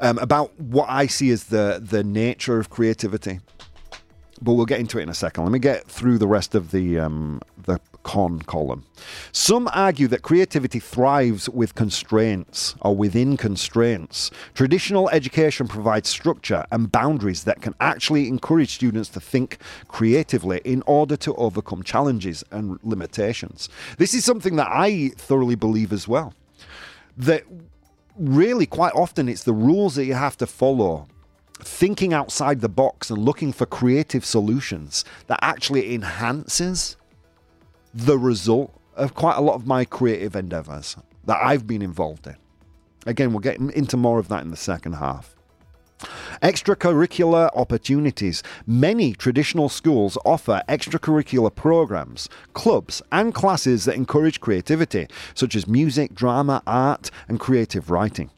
[0.00, 3.40] um, about what I see as the the nature of creativity
[4.42, 5.44] but we'll get into it in a second.
[5.44, 8.84] Let me get through the rest of the um, the con column.
[9.32, 14.30] Some argue that creativity thrives with constraints or within constraints.
[14.54, 20.82] Traditional education provides structure and boundaries that can actually encourage students to think creatively in
[20.86, 23.68] order to overcome challenges and limitations.
[23.98, 26.32] This is something that I thoroughly believe as well.
[27.16, 27.44] That
[28.16, 31.06] really quite often it's the rules that you have to follow
[31.62, 36.96] thinking outside the box and looking for creative solutions that actually enhances
[37.94, 42.36] the result of quite a lot of my creative endeavors that I've been involved in.
[43.06, 45.34] Again, we'll get into more of that in the second half.
[46.42, 48.42] Extracurricular opportunities.
[48.66, 56.14] Many traditional schools offer extracurricular programs, clubs, and classes that encourage creativity, such as music,
[56.14, 58.30] drama, art, and creative writing.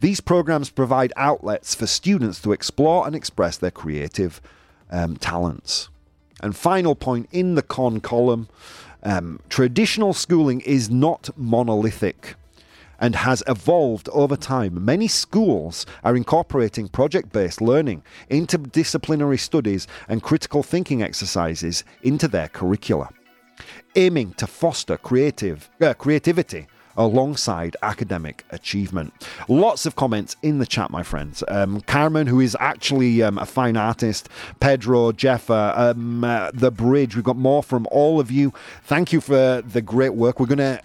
[0.00, 4.40] These programs provide outlets for students to explore and express their creative
[4.90, 5.88] um, talents.
[6.42, 8.48] And final point in the con column
[9.02, 12.34] um, traditional schooling is not monolithic
[12.98, 14.84] and has evolved over time.
[14.84, 22.48] Many schools are incorporating project based learning, interdisciplinary studies, and critical thinking exercises into their
[22.48, 23.08] curricula,
[23.96, 26.66] aiming to foster creative, uh, creativity
[27.00, 29.12] alongside academic achievement.
[29.48, 31.42] Lots of comments in the chat, my friends.
[31.48, 34.28] Um, Carmen, who is actually um, a fine artist,
[34.60, 37.16] Pedro, Jeffa, um, uh, The Bridge.
[37.16, 38.52] We've got more from all of you.
[38.84, 40.38] Thank you for the great work.
[40.38, 40.80] We're going to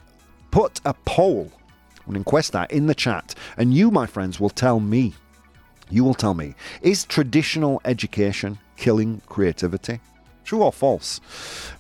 [0.52, 1.52] put a poll,
[2.08, 5.14] an Encuesta, in the chat, and you, my friends, will tell me.
[5.90, 10.00] You will tell me, is traditional education killing creativity?
[10.46, 11.20] True or false?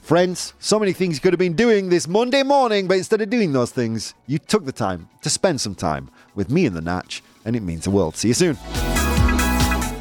[0.01, 3.29] Friends, so many things you could have been doing this Monday morning, but instead of
[3.29, 6.81] doing those things, you took the time to spend some time with me in the
[6.81, 8.15] Natch, and it means the world.
[8.15, 8.55] See you soon.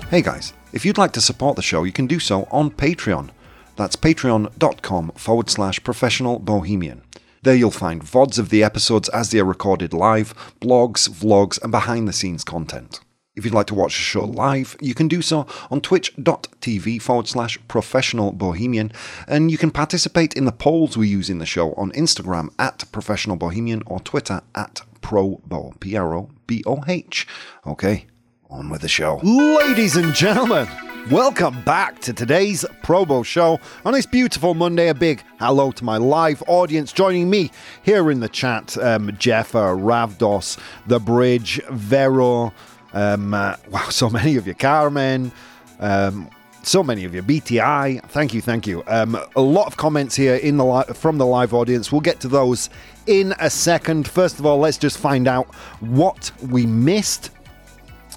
[0.08, 3.28] Hey guys, if you'd like to support the show, you can do so on Patreon.
[3.76, 7.02] That's patreon.com forward slash professional bohemian.
[7.42, 11.70] There you'll find VODs of the episodes as they are recorded live, blogs, vlogs, and
[11.70, 13.00] behind the scenes content.
[13.36, 17.26] If you'd like to watch the show live, you can do so on twitch.tv forward
[17.26, 18.92] slash professional bohemian,
[19.26, 22.84] and you can participate in the polls we use in the show on Instagram at
[22.92, 27.26] professional bohemian or Twitter at pro probo, P R O B O H.
[27.66, 28.06] Okay,
[28.48, 29.18] on with the show.
[29.24, 30.68] Ladies and gentlemen,
[31.10, 33.58] welcome back to today's ProBoh show.
[33.84, 37.50] On this beautiful Monday, a big hello to my live audience joining me
[37.82, 42.52] here in the chat um, Jeffa, Ravdos, The Bridge, Vero.
[42.94, 45.32] Um, uh, wow, so many of you, Carmen.
[45.80, 46.30] Um,
[46.62, 48.02] so many of you, BTI.
[48.06, 48.82] Thank you, thank you.
[48.86, 51.92] Um, a lot of comments here in the li- from the live audience.
[51.92, 52.70] We'll get to those
[53.06, 54.08] in a second.
[54.08, 57.30] First of all, let's just find out what we missed.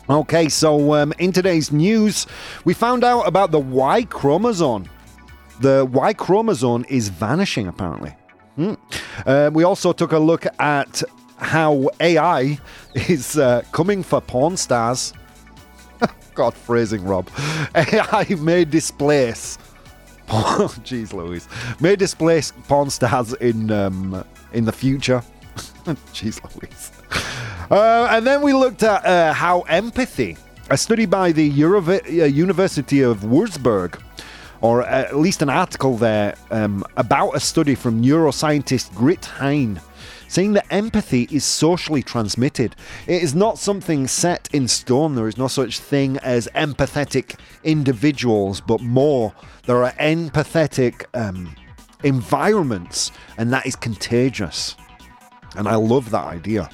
[0.10, 2.28] Okay, so um, in today's news,
[2.64, 4.88] we found out about the Y chromosome.
[5.60, 8.16] The Y chromosome is vanishing, apparently.
[8.56, 8.74] Hmm.
[9.26, 11.04] Uh, we also took a look at
[11.38, 12.60] how AI
[12.94, 15.14] is uh, coming for porn stars.
[16.34, 17.30] God, phrasing, Rob.
[17.76, 19.58] AI may displace.
[20.30, 21.48] Oh, jeez, Louise.
[21.80, 25.24] May displace porn stars in um, in the future.
[26.12, 26.92] Jeez, Louise.
[27.72, 30.36] Uh, and then we looked at uh, how empathy,
[30.70, 34.02] a study by the Eurovi- uh, University of Würzburg,
[34.60, 39.80] or at least an article there um, about a study from neuroscientist Grit Hein,
[40.28, 42.76] saying that empathy is socially transmitted.
[43.08, 45.16] It is not something set in stone.
[45.16, 49.34] There is no such thing as empathetic individuals, but more,
[49.66, 51.56] there are empathetic um,
[52.04, 54.76] environments, and that is contagious.
[55.56, 56.70] And I love that idea.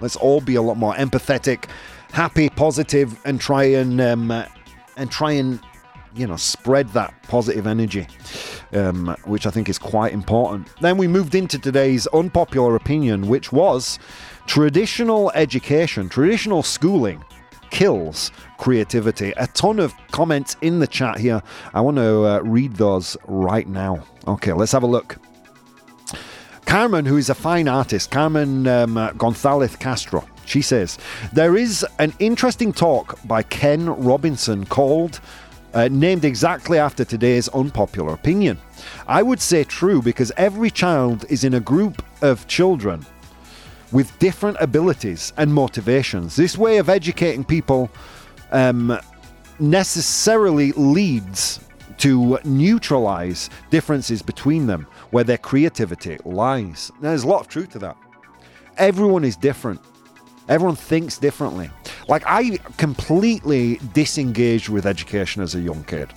[0.00, 1.68] Let's all be a lot more empathetic,
[2.12, 4.30] happy, positive, and try and um,
[4.96, 5.60] and try and
[6.14, 8.06] you know spread that positive energy,
[8.72, 10.68] um, which I think is quite important.
[10.80, 13.98] Then we moved into today's unpopular opinion, which was
[14.46, 17.24] traditional education, traditional schooling
[17.70, 19.32] kills creativity.
[19.36, 21.42] A ton of comments in the chat here.
[21.74, 24.04] I want to uh, read those right now.
[24.26, 25.16] Okay, let's have a look.
[26.64, 30.98] Carmen, who is a fine artist, Carmen um, Gonzalez Castro, she says,
[31.32, 35.20] There is an interesting talk by Ken Robinson called,
[35.74, 38.58] uh, named exactly after today's unpopular opinion.
[39.06, 43.04] I would say true because every child is in a group of children
[43.92, 46.36] with different abilities and motivations.
[46.36, 47.90] This way of educating people
[48.52, 48.98] um,
[49.58, 51.60] necessarily leads
[51.98, 56.92] to neutralize differences between them where their creativity lies.
[57.00, 57.96] There's a lot of truth to that.
[58.76, 59.80] Everyone is different.
[60.48, 61.70] Everyone thinks differently.
[62.08, 66.08] Like, I completely disengaged with education as a young kid.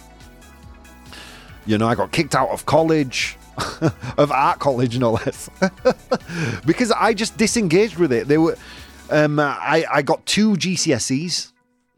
[1.66, 3.38] You know, I got kicked out of college,
[4.18, 5.50] of art college, no less,
[6.66, 8.28] because I just disengaged with it.
[8.28, 8.58] They were,
[9.10, 11.52] um, I, I got two GCSEs,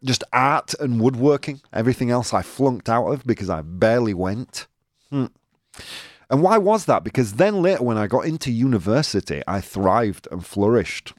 [0.04, 1.62] just art and woodworking.
[1.72, 4.68] Everything else I flunked out of because I barely went.
[5.10, 5.28] Hmm.
[6.30, 7.04] And why was that?
[7.04, 11.14] Because then later, when I got into university, I thrived and flourished.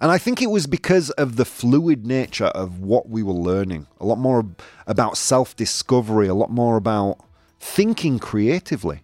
[0.00, 3.86] And I think it was because of the fluid nature of what we were learning.
[4.00, 4.44] A lot more
[4.86, 7.18] about self discovery, a lot more about
[7.58, 9.00] thinking creatively.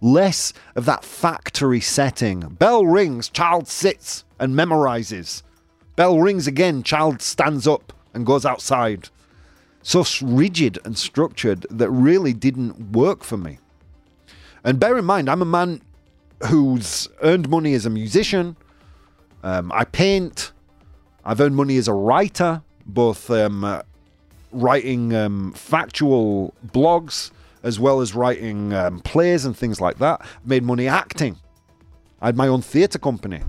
[0.00, 2.40] Less of that factory setting.
[2.40, 5.42] Bell rings, child sits and memorizes.
[5.96, 9.08] Bell rings again, child stands up and goes outside.
[9.82, 13.58] So rigid and structured that really didn't work for me.
[14.62, 15.82] And bear in mind, I'm a man
[16.48, 18.56] who's earned money as a musician.
[19.44, 20.52] Um, I paint.
[21.24, 23.82] I've earned money as a writer, both um, uh,
[24.50, 27.30] writing um, factual blogs
[27.62, 30.20] as well as writing um, plays and things like that.
[30.20, 31.38] I've Made money acting.
[32.20, 33.42] I had my own theatre company.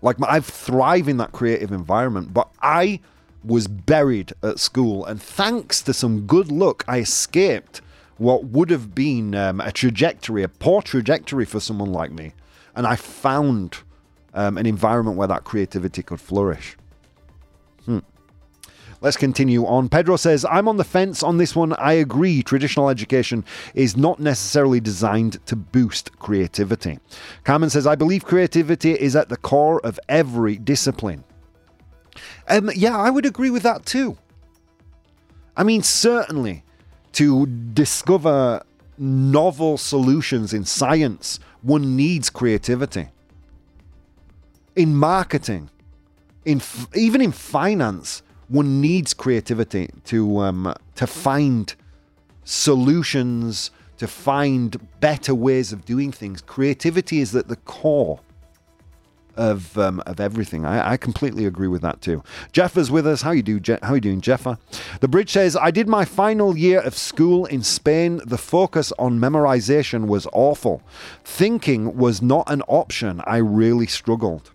[0.00, 3.00] Like my, I thrive in that creative environment, but I
[3.44, 7.80] was buried at school, and thanks to some good luck, I escaped
[8.16, 12.34] what would have been um, a trajectory, a poor trajectory for someone like me,
[12.76, 13.78] and I found
[14.34, 16.76] um, an environment where that creativity could flourish.
[19.02, 19.88] Let's continue on.
[19.88, 21.72] Pedro says, I'm on the fence on this one.
[21.72, 27.00] I agree, traditional education is not necessarily designed to boost creativity.
[27.42, 31.24] Carmen says, I believe creativity is at the core of every discipline.
[32.46, 34.16] Um, yeah, I would agree with that too.
[35.56, 36.62] I mean, certainly
[37.14, 38.62] to discover
[38.96, 43.08] novel solutions in science, one needs creativity.
[44.74, 45.68] In marketing,
[46.44, 51.74] in f- even in finance, one needs creativity to um, to find
[52.44, 56.40] solutions, to find better ways of doing things.
[56.40, 58.20] Creativity is at the core
[59.36, 60.64] of um, of everything.
[60.64, 62.22] I, I completely agree with that too.
[62.52, 63.22] Jeff is with us.
[63.22, 63.60] How you do?
[63.60, 64.58] Je- how are you doing, Jeffa?
[65.00, 68.20] The bridge says I did my final year of school in Spain.
[68.24, 70.82] The focus on memorization was awful.
[71.24, 73.20] Thinking was not an option.
[73.26, 74.50] I really struggled.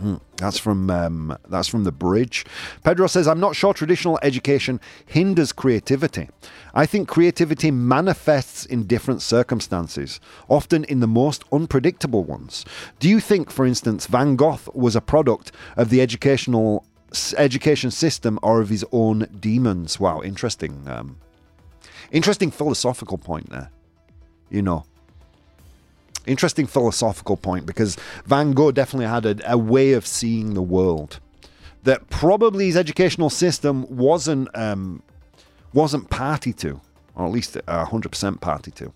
[0.00, 2.46] Hmm, That's from um, that's from the bridge.
[2.82, 6.28] Pedro says, "I'm not sure traditional education hinders creativity.
[6.72, 12.64] I think creativity manifests in different circumstances, often in the most unpredictable ones.
[12.98, 16.86] Do you think, for instance, Van Gogh was a product of the educational
[17.36, 20.00] education system or of his own demons?
[20.00, 21.16] Wow, interesting, um,
[22.10, 23.68] interesting philosophical point there.
[24.48, 24.84] You know."
[26.26, 31.20] Interesting philosophical point because Van Gogh definitely had a, a way of seeing the world
[31.84, 35.02] that probably his educational system wasn't um,
[35.72, 36.80] wasn't party to,
[37.14, 38.92] or at least hundred percent party to.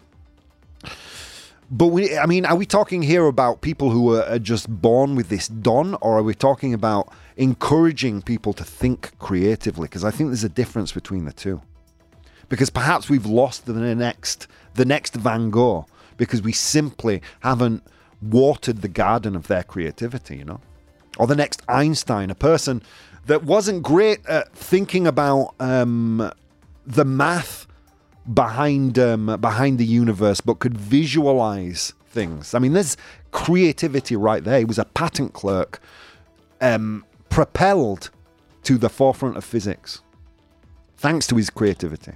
[1.70, 5.28] But we, I mean, are we talking here about people who are, just born with
[5.30, 9.87] this don, or are we talking about encouraging people to think creatively?
[9.87, 11.62] Because I think there's a difference between the two.
[12.50, 17.83] Because perhaps we've lost the next the next Van Gogh because we simply haven't
[18.22, 20.61] watered the garden of their creativity, you know?
[21.18, 22.83] Or the next Einstein, a person
[23.27, 26.33] that wasn't great at thinking about um,
[26.87, 27.66] the math
[28.33, 32.55] behind um, behind the universe, but could visualize things.
[32.55, 32.96] I mean, there's
[33.31, 34.59] creativity right there.
[34.59, 35.81] He was a patent clerk,
[36.61, 38.11] um, propelled
[38.62, 40.00] to the forefront of physics,
[40.96, 42.12] thanks to his creativity.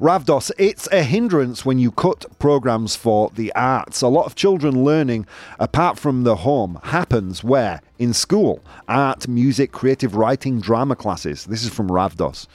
[0.00, 4.00] Ravdos, it's a hindrance when you cut programs for the arts.
[4.00, 5.26] A lot of children learning,
[5.58, 7.80] apart from the home, happens where?
[7.98, 8.62] In school.
[8.86, 11.46] Art, music, creative writing, drama classes.
[11.46, 12.46] This is from Ravdos.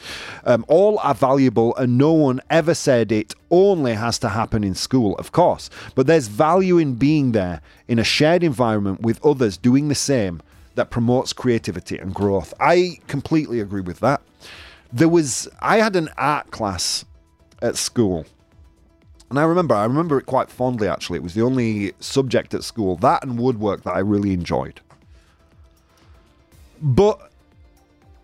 [0.46, 4.74] Um, all are valuable, and no one ever said it only has to happen in
[4.74, 5.70] school, of course.
[5.96, 10.42] But there's value in being there in a shared environment with others doing the same
[10.76, 12.54] that promotes creativity and growth.
[12.62, 14.22] I completely agree with that.
[14.94, 17.04] There was, I had an art class
[17.64, 18.26] at school.
[19.30, 21.18] And I remember, I remember it quite fondly actually.
[21.18, 24.80] It was the only subject at school, that and woodwork, that I really enjoyed.
[26.80, 27.32] But,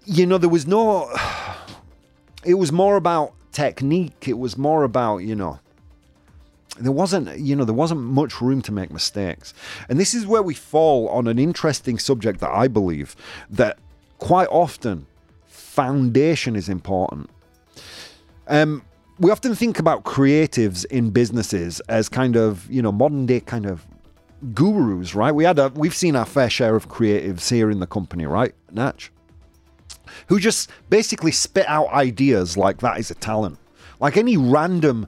[0.06, 1.12] you know, there was no.
[2.46, 4.26] It was more about technique.
[4.26, 5.60] It was more about, you know.
[6.80, 9.54] There wasn't, you know, there wasn't much room to make mistakes.
[9.90, 13.18] And this is where we fall on an interesting subject that I believe
[13.50, 13.78] that
[14.20, 15.06] quite often
[15.48, 17.30] foundation is important.
[18.48, 18.84] Um,
[19.20, 23.66] we often think about creatives in businesses as kind of, you know, modern day kind
[23.66, 23.86] of
[24.54, 25.34] gurus, right?
[25.34, 28.56] We had a, we've seen our fair share of creatives here in the company, right,
[28.72, 29.12] Natch?
[30.28, 33.60] Who just basically spit out ideas like that is a talent.
[34.00, 35.08] Like any random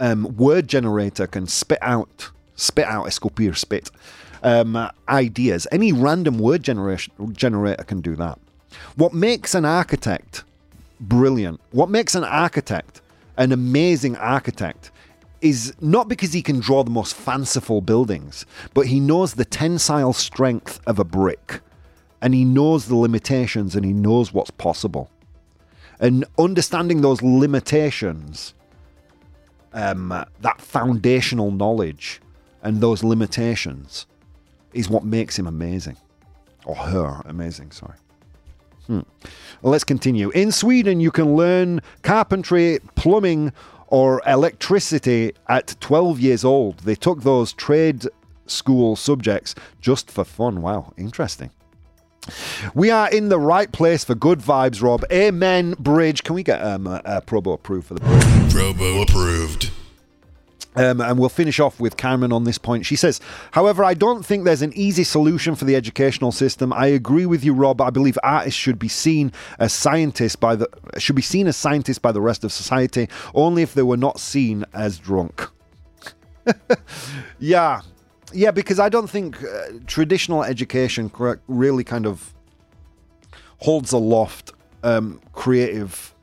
[0.00, 3.90] um, word generator can spit out, spit out, escupir, spit
[4.42, 5.68] um, ideas.
[5.70, 8.40] Any random word generation, generator can do that.
[8.96, 10.42] What makes an architect
[10.98, 11.60] brilliant?
[11.70, 13.01] What makes an architect
[13.42, 14.92] an amazing architect
[15.40, 20.12] is not because he can draw the most fanciful buildings, but he knows the tensile
[20.12, 21.60] strength of a brick
[22.20, 25.10] and he knows the limitations and he knows what's possible.
[25.98, 28.54] And understanding those limitations,
[29.72, 32.20] um, that foundational knowledge
[32.62, 34.06] and those limitations
[34.72, 35.96] is what makes him amazing.
[36.64, 37.96] Or her amazing, sorry.
[38.86, 39.00] Hmm.
[39.62, 40.30] Let's continue.
[40.30, 43.52] In Sweden, you can learn carpentry, plumbing,
[43.86, 46.78] or electricity at 12 years old.
[46.80, 48.06] They took those trade
[48.46, 50.62] school subjects just for fun.
[50.62, 51.50] Wow, interesting.
[52.74, 55.04] We are in the right place for good vibes, Rob.
[55.12, 56.22] Amen, Bridge.
[56.22, 58.22] Can we get um, a, a ProBoh approved for the bridge?
[58.52, 59.71] ProBoh approved.
[60.74, 62.86] Um, and we'll finish off with Carmen on this point.
[62.86, 63.20] She says,
[63.50, 66.72] however, I don't think there's an easy solution for the educational system.
[66.72, 67.80] I agree with you, Rob.
[67.82, 70.68] I believe artists should be seen as scientists by the
[70.98, 74.18] should be seen as scientists by the rest of society, only if they were not
[74.18, 75.46] seen as drunk.
[77.38, 77.82] yeah,
[78.32, 81.12] yeah, because I don't think uh, traditional education
[81.48, 82.32] really kind of
[83.58, 84.52] holds aloft
[84.82, 86.14] um, creative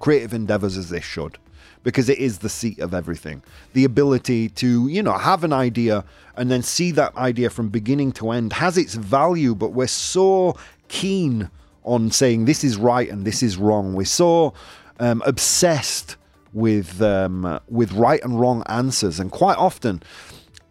[0.00, 1.38] creative endeavors as they should
[1.86, 3.40] because it is the seat of everything.
[3.72, 8.10] The ability to, you know, have an idea and then see that idea from beginning
[8.14, 10.56] to end has its value, but we're so
[10.88, 11.48] keen
[11.84, 13.94] on saying this is right and this is wrong.
[13.94, 14.52] We're so
[14.98, 16.16] um, obsessed
[16.52, 20.02] with um, with right and wrong answers, and quite often,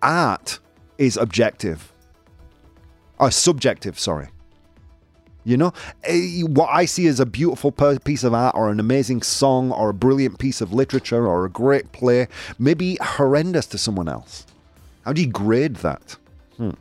[0.02, 0.60] art
[0.98, 1.94] is objective.
[3.22, 3.98] Oh, subjective.
[3.98, 4.28] Sorry.
[5.46, 5.74] You know,
[6.04, 9.90] Eh, what I see as a beautiful piece of art, or an amazing song, or
[9.90, 12.28] a brilliant piece of literature, or a great play,
[12.58, 14.46] may be horrendous to someone else.
[15.04, 16.18] How do you grade that?
[16.58, 16.72] Hmm.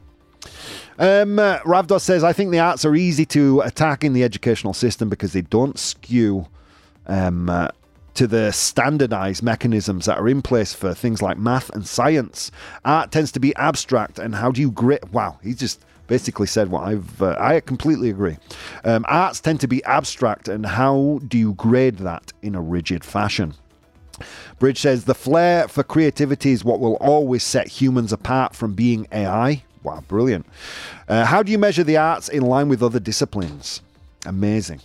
[0.98, 4.72] Um, uh, Ravdos says, I think the arts are easy to attack in the educational
[4.72, 6.46] system because they don't skew
[7.06, 7.68] um, uh,
[8.14, 12.50] to the standardized mechanisms that are in place for things like math and science.
[12.84, 15.04] Art tends to be abstract, and how do you grade?
[15.12, 17.22] Wow, he just basically said what I've.
[17.22, 18.36] Uh, I completely agree.
[18.84, 23.04] Um, arts tend to be abstract, and how do you grade that in a rigid
[23.04, 23.54] fashion?
[24.58, 29.06] Bridge says the flair for creativity is what will always set humans apart from being
[29.12, 29.64] AI.
[29.82, 30.46] Wow, brilliant.
[31.08, 33.82] Uh, how do you measure the arts in line with other disciplines?
[34.24, 34.80] Amazing.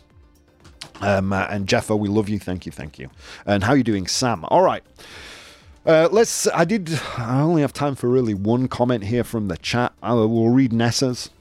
[1.01, 2.39] Um, uh, and Jeffo, we love you.
[2.39, 3.09] Thank you, thank you.
[3.45, 4.43] And how are you doing, Sam?
[4.49, 4.83] All right.
[5.89, 6.47] Uh, let's.
[6.49, 7.01] I did.
[7.17, 9.91] I only have time for really one comment here from the chat.
[10.03, 11.31] I will read Nessa's.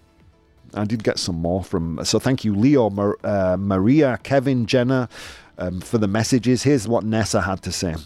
[0.72, 2.03] I did get some more from.
[2.03, 5.11] So thank you, Leo, Mar- uh, Maria, Kevin, Jenna,
[5.59, 6.62] um, for the messages.
[6.62, 7.96] Here's what Nessa had to say.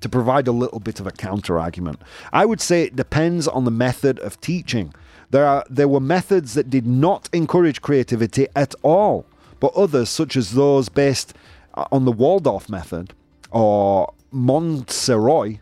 [0.00, 2.02] To provide a little bit of a counter argument,
[2.34, 4.92] I would say it depends on the method of teaching.
[5.30, 9.24] There are there were methods that did not encourage creativity at all,
[9.58, 11.32] but others, such as those based
[11.72, 13.14] uh, on the Waldorf method
[13.50, 15.60] or Montessori,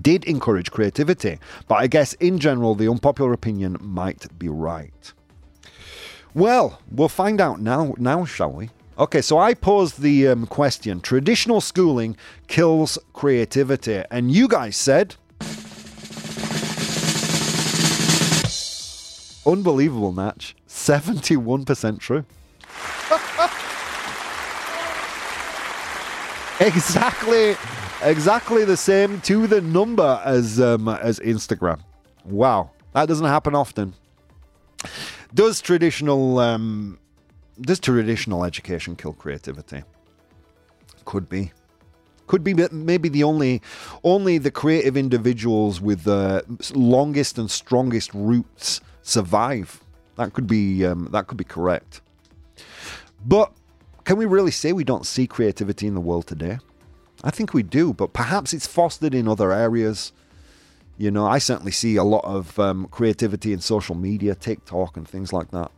[0.00, 1.38] did encourage creativity.
[1.66, 5.12] But I guess in general, the unpopular opinion might be right.
[6.34, 8.70] Well, we'll find out now, now shall we?
[8.98, 12.16] Okay, so I posed the um, question traditional schooling
[12.48, 15.14] kills creativity, and you guys said.
[19.46, 20.54] Unbelievable, Natch.
[20.68, 22.24] 71% true.
[26.60, 27.56] exactly
[28.02, 31.80] exactly the same to the number as um, as Instagram.
[32.24, 33.94] Wow, that doesn't happen often.
[35.32, 36.98] Does traditional um,
[37.60, 39.84] does traditional education kill creativity?
[41.04, 41.52] Could be.
[42.26, 43.62] Could be maybe the only
[44.04, 46.44] only the creative individuals with the
[46.74, 49.82] longest and strongest roots survive.
[50.16, 52.00] That could be um, that could be correct.
[53.24, 53.52] But
[54.08, 56.60] can we really say we don't see creativity in the world today?
[57.22, 60.12] I think we do, but perhaps it's fostered in other areas.
[60.96, 65.06] You know, I certainly see a lot of um, creativity in social media, TikTok, and
[65.06, 65.70] things like that.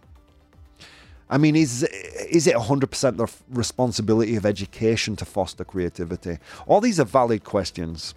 [1.29, 6.39] I mean, is is it 100% the responsibility of education to foster creativity?
[6.69, 8.15] All these are valid questions.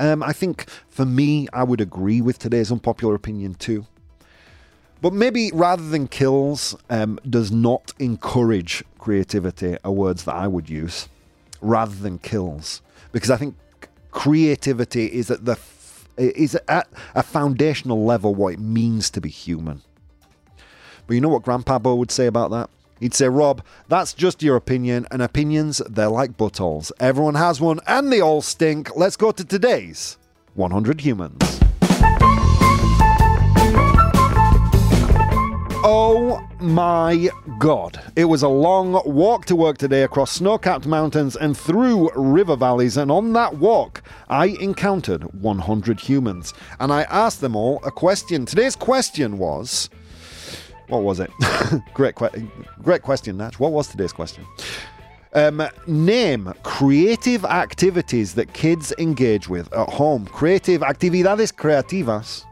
[0.00, 3.86] Um, I think for me, I would agree with today's unpopular opinion too.
[5.00, 10.70] But maybe rather than kills, um, does not encourage creativity are words that I would
[10.70, 11.08] use
[11.60, 12.80] rather than kills,
[13.12, 13.54] because I think
[14.10, 19.28] creativity is at the f- is at a foundational level what it means to be
[19.28, 19.82] human.
[21.06, 22.70] But you know what Grandpa Bo would say about that?
[23.00, 26.92] He'd say, Rob, that's just your opinion, and opinions, they're like buttholes.
[27.00, 28.94] Everyone has one, and they all stink.
[28.96, 30.16] Let's go to today's
[30.54, 31.60] 100 Humans.
[35.86, 37.28] Oh my
[37.58, 38.00] god.
[38.16, 42.56] It was a long walk to work today across snow capped mountains and through river
[42.56, 46.54] valleys, and on that walk, I encountered 100 humans.
[46.80, 48.46] And I asked them all a question.
[48.46, 49.90] Today's question was.
[50.88, 51.30] What was it?
[51.92, 52.48] great, que-
[52.82, 53.60] great question, Natch.
[53.60, 54.46] What was today's question?
[55.34, 60.24] Um, name creative activities that kids engage with at home.
[60.24, 62.46] Creative actividades creativas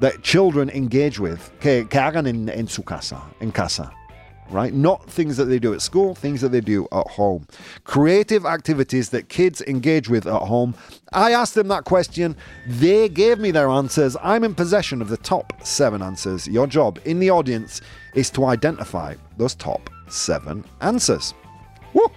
[0.00, 3.92] that children engage with, que, hagan en, en su casa, en casa,
[4.50, 4.72] right?
[4.72, 7.46] Not things that they do at school, things that they do at home.
[7.84, 10.74] Creative activities that kids engage with at home.
[11.12, 12.36] I asked them that question.
[12.66, 14.16] They gave me their answers.
[14.22, 16.46] I'm in possession of the top seven answers.
[16.48, 17.80] Your job in the audience
[18.14, 21.34] is to identify those top seven answers.
[21.92, 22.10] Woo!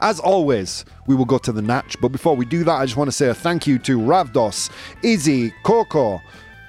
[0.00, 2.96] As always, we will go to the Natch, but before we do that, I just
[2.96, 4.70] want to say a thank you to Ravdos,
[5.02, 6.20] Izzy, Coco,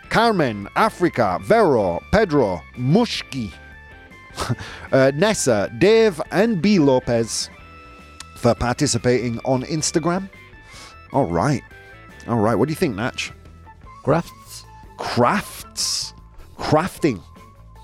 [0.09, 3.51] Carmen, Africa, Vero, Pedro, Mushki,
[4.91, 6.79] uh, Nessa, Dave, and B.
[6.79, 7.49] Lopez
[8.35, 10.29] for participating on Instagram.
[11.11, 11.61] All right.
[12.27, 12.55] All right.
[12.55, 13.31] What do you think, Natch?
[14.03, 14.65] Crafts.
[14.97, 16.13] Crafts.
[16.57, 17.21] Crafting.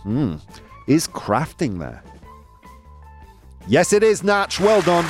[0.03, 0.35] Hmm.
[0.87, 2.03] Is crafting there?
[3.67, 4.59] Yes, it is, Natch.
[4.59, 5.05] Well done.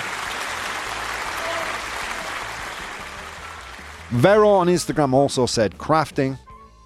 [4.11, 6.38] Vero on Instagram also said crafting,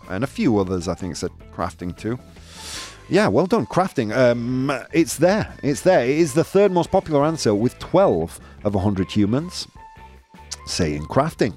[0.10, 2.20] and a few others I think said crafting too.
[3.10, 4.16] Yeah, well done, crafting.
[4.16, 5.56] Um, it's there.
[5.64, 6.04] It's there.
[6.04, 9.68] It is the third most popular answer with 12 of 100 humans
[10.68, 11.56] saying crafting.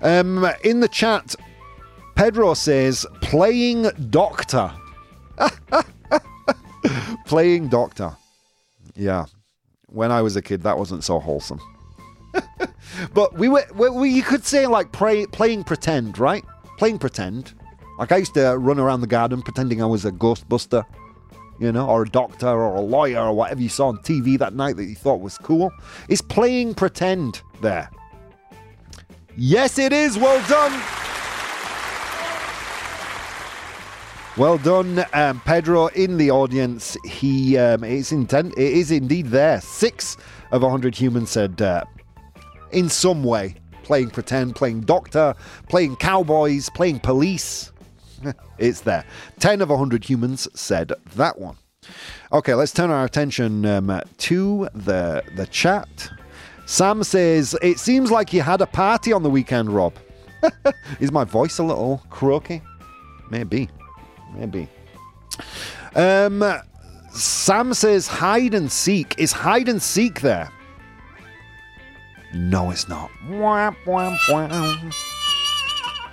[0.00, 1.34] Um, in the chat,
[2.14, 4.72] Pedro says playing doctor.
[7.26, 8.16] playing doctor.
[8.94, 9.26] Yeah.
[9.86, 11.60] When I was a kid, that wasn't so wholesome.
[13.14, 16.44] but we were, we, we, you could say like play, playing pretend, right?
[16.78, 17.54] Playing pretend.
[17.98, 20.84] Like I used to run around the garden pretending I was a ghostbuster,
[21.58, 24.54] you know, or a doctor or a lawyer or whatever you saw on TV that
[24.54, 25.72] night that you thought was cool.
[26.08, 27.90] It's playing pretend there?
[29.36, 30.18] Yes, it is.
[30.18, 30.72] Well done.
[34.38, 35.88] Well done, um, Pedro.
[35.88, 38.54] In the audience, he um, is intent.
[38.56, 39.60] It is indeed there.
[39.60, 40.16] Six
[40.52, 41.84] of hundred humans said, uh,
[42.70, 45.34] in some way, playing pretend, playing doctor,
[45.68, 47.71] playing cowboys, playing police.
[48.58, 49.04] it's there.
[49.38, 51.56] Ten of hundred humans said that one.
[52.32, 56.10] Okay, let's turn our attention um, to the the chat.
[56.66, 59.94] Sam says, "It seems like you had a party on the weekend, Rob."
[61.00, 62.62] is my voice a little croaky?
[63.30, 63.68] Maybe.
[64.34, 64.68] Maybe.
[65.94, 66.44] Um,
[67.12, 69.14] Sam says hide and seek.
[69.18, 70.50] Is hide and seek there?
[72.34, 73.10] No, it's not.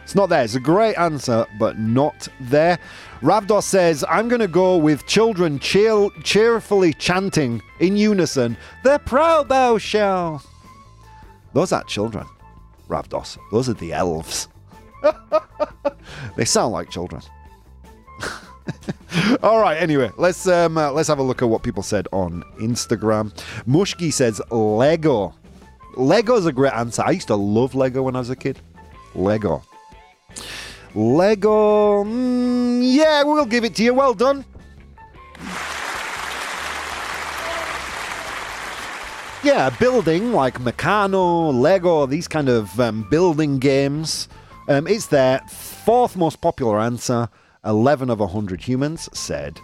[0.10, 0.44] It's not there.
[0.44, 2.80] It's a great answer, but not there.
[3.22, 9.80] Ravdos says, I'm going to go with children cheer- cheerfully chanting in unison, the ProBoh
[9.80, 10.42] Show.
[11.54, 12.26] Those aren't children,
[12.88, 13.38] Ravdos.
[13.52, 14.48] Those are the elves.
[16.36, 17.22] they sound like children.
[19.44, 19.78] All right.
[19.78, 23.32] Anyway, let's um, uh, let's have a look at what people said on Instagram.
[23.68, 25.36] Mushki says Lego.
[25.98, 27.04] Lego's a great answer.
[27.06, 28.60] I used to love Lego when I was a kid.
[29.14, 29.62] Lego.
[30.96, 32.04] Lego.
[32.04, 33.94] Mm, yeah, we'll give it to you.
[33.94, 34.46] Well done.
[39.42, 44.28] Yeah, building like Meccano, Lego, these kind of um, building games.
[44.68, 47.30] Um, it's their fourth most popular answer.
[47.64, 49.60] 11 of 100 humans said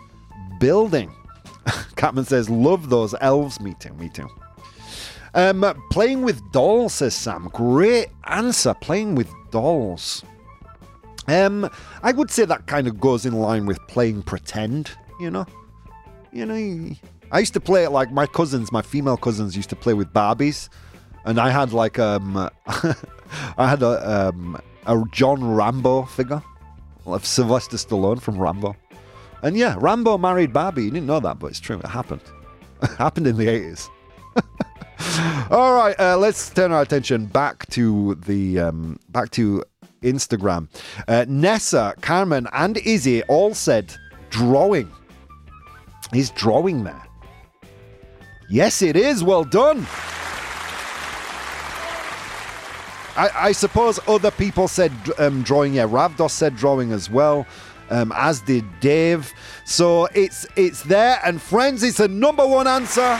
[0.59, 1.13] building.
[1.95, 3.59] Catman says, love those elves.
[3.59, 4.29] Me too, me too.
[5.33, 7.49] Um, playing with dolls, says Sam.
[7.51, 8.73] Great answer.
[8.73, 10.23] Playing with dolls.
[11.27, 11.69] Um,
[12.03, 15.45] I would say that kind of goes in line with playing pretend, you know?
[16.31, 16.95] You know,
[17.31, 20.13] I used to play it like my cousins, my female cousins used to play with
[20.13, 20.69] Barbies.
[21.23, 26.43] And I had like, um, I had a, um, a John Rambo figure
[27.05, 28.75] of Sylvester Stallone from Rambo.
[29.41, 30.85] And yeah, Rambo married Barbie.
[30.85, 31.79] You didn't know that, but it's true.
[31.79, 32.21] It happened.
[32.83, 33.89] it happened in the 80s.
[35.51, 39.63] All right, uh, let's turn our attention back to the um, back to
[40.05, 40.69] Instagram.
[41.07, 43.93] Uh, Nessa, Carmen, and Izzy all said
[44.29, 44.89] drawing.
[46.13, 47.03] Is drawing there?
[48.49, 49.23] Yes, it is.
[49.23, 49.85] Well done.
[53.17, 55.73] I, I suppose other people said um, drawing.
[55.73, 57.47] Yeah, Ravdos said drawing as well,
[57.89, 59.33] um, as did Dave.
[59.65, 63.19] So it's it's there, and friends, it's the number one answer.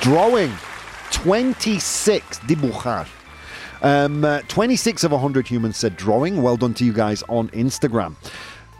[0.00, 0.52] Drawing,
[1.10, 3.06] twenty six dibujar.
[3.82, 6.42] Um, uh, 26 of 100 humans said drawing.
[6.42, 8.16] Well done to you guys on Instagram.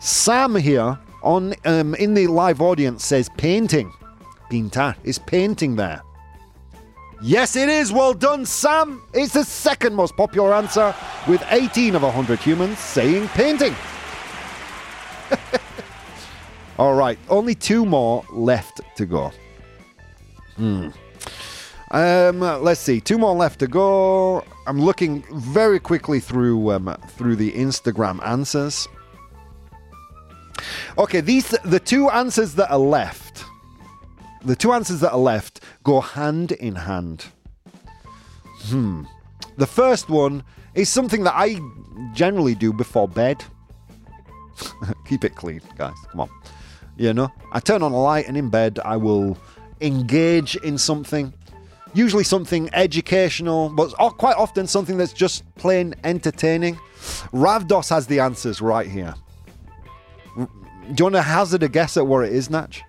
[0.00, 3.92] Sam here on um, in the live audience says painting.
[4.50, 6.02] Pintar is painting there.
[7.20, 7.92] Yes, it is.
[7.92, 9.02] Well done, Sam.
[9.12, 10.94] It's the second most popular answer,
[11.26, 13.74] with 18 of 100 humans saying painting.
[16.78, 19.32] All right, only two more left to go.
[20.56, 20.90] Hmm.
[21.90, 24.44] Um, let's see, two more left to go.
[24.68, 28.86] I'm looking very quickly through um, through the Instagram answers.
[30.98, 33.44] Okay, these the two answers that are left.
[34.44, 37.24] The two answers that are left go hand in hand.
[38.66, 39.04] Hmm.
[39.56, 40.44] The first one
[40.74, 41.58] is something that I
[42.12, 43.42] generally do before bed.
[45.08, 45.96] Keep it clean, guys.
[46.10, 46.30] Come on.
[46.98, 49.38] You know, I turn on a light and in bed I will
[49.80, 51.32] engage in something.
[51.98, 53.88] Usually something educational, but
[54.18, 56.76] quite often something that's just plain entertaining.
[57.32, 59.16] Ravdos has the answers right here.
[60.36, 60.46] Do
[60.96, 62.84] you want to hazard a guess at what it is, Natch?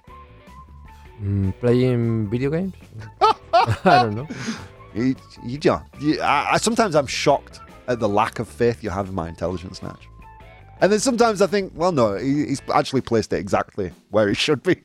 [1.23, 2.75] Mm, playing video games?
[3.53, 4.27] I don't know.
[4.95, 5.59] You, you,
[5.99, 9.29] you- I, I, sometimes I'm shocked at the lack of faith you have in my
[9.29, 10.07] intelligence, Natch.
[10.81, 14.33] And then sometimes I think, well, no, he, he's actually placed it exactly where he
[14.33, 14.77] should be.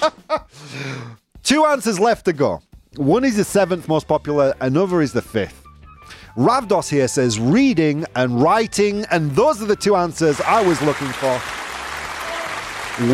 [1.42, 2.62] Two answers left to go.
[2.96, 5.64] One is the seventh most popular, another is the fifth.
[6.36, 11.08] Ravdos here says reading and writing, and those are the two answers I was looking
[11.08, 11.40] for.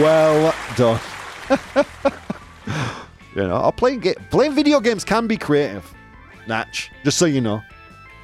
[0.00, 1.00] Well done.
[3.36, 5.92] you know, playing ga- playing video games can be creative.
[6.48, 7.60] Natch, just so you know.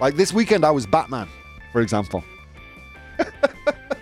[0.01, 1.29] Like this weekend, I was Batman,
[1.71, 2.25] for example.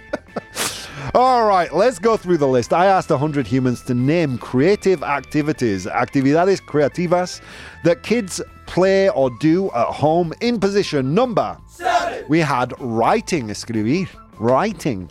[1.15, 2.73] All right, let's go through the list.
[2.73, 7.41] I asked 100 humans to name creative activities, actividades creativas,
[7.83, 12.25] that kids play or do at home in position number seven.
[12.29, 14.09] We had writing, escribir,
[14.39, 15.11] writing.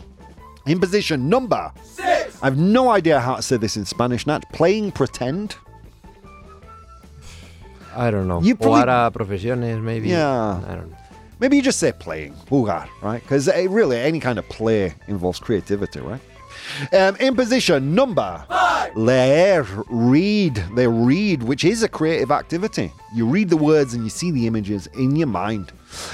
[0.66, 2.42] In position number six.
[2.42, 4.44] I have no idea how to say this in Spanish, Nat.
[4.52, 5.56] Playing pretend.
[7.94, 8.40] I don't know.
[8.40, 10.08] You probably- Jugar a profesiones, maybe.
[10.08, 10.60] Yeah.
[10.66, 10.96] I don't know.
[11.40, 13.22] Maybe you just say playing, jugar, right?
[13.22, 16.20] Because really, any kind of play involves creativity, right?
[16.92, 20.54] Um, in position number five, leer, read.
[20.74, 22.92] They read, which is a creative activity.
[23.14, 25.72] You read the words and you see the images in your mind.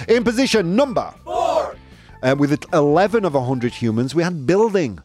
[0.08, 1.76] In position number four,
[2.22, 5.00] uh, with 11 of 100 humans, we had building.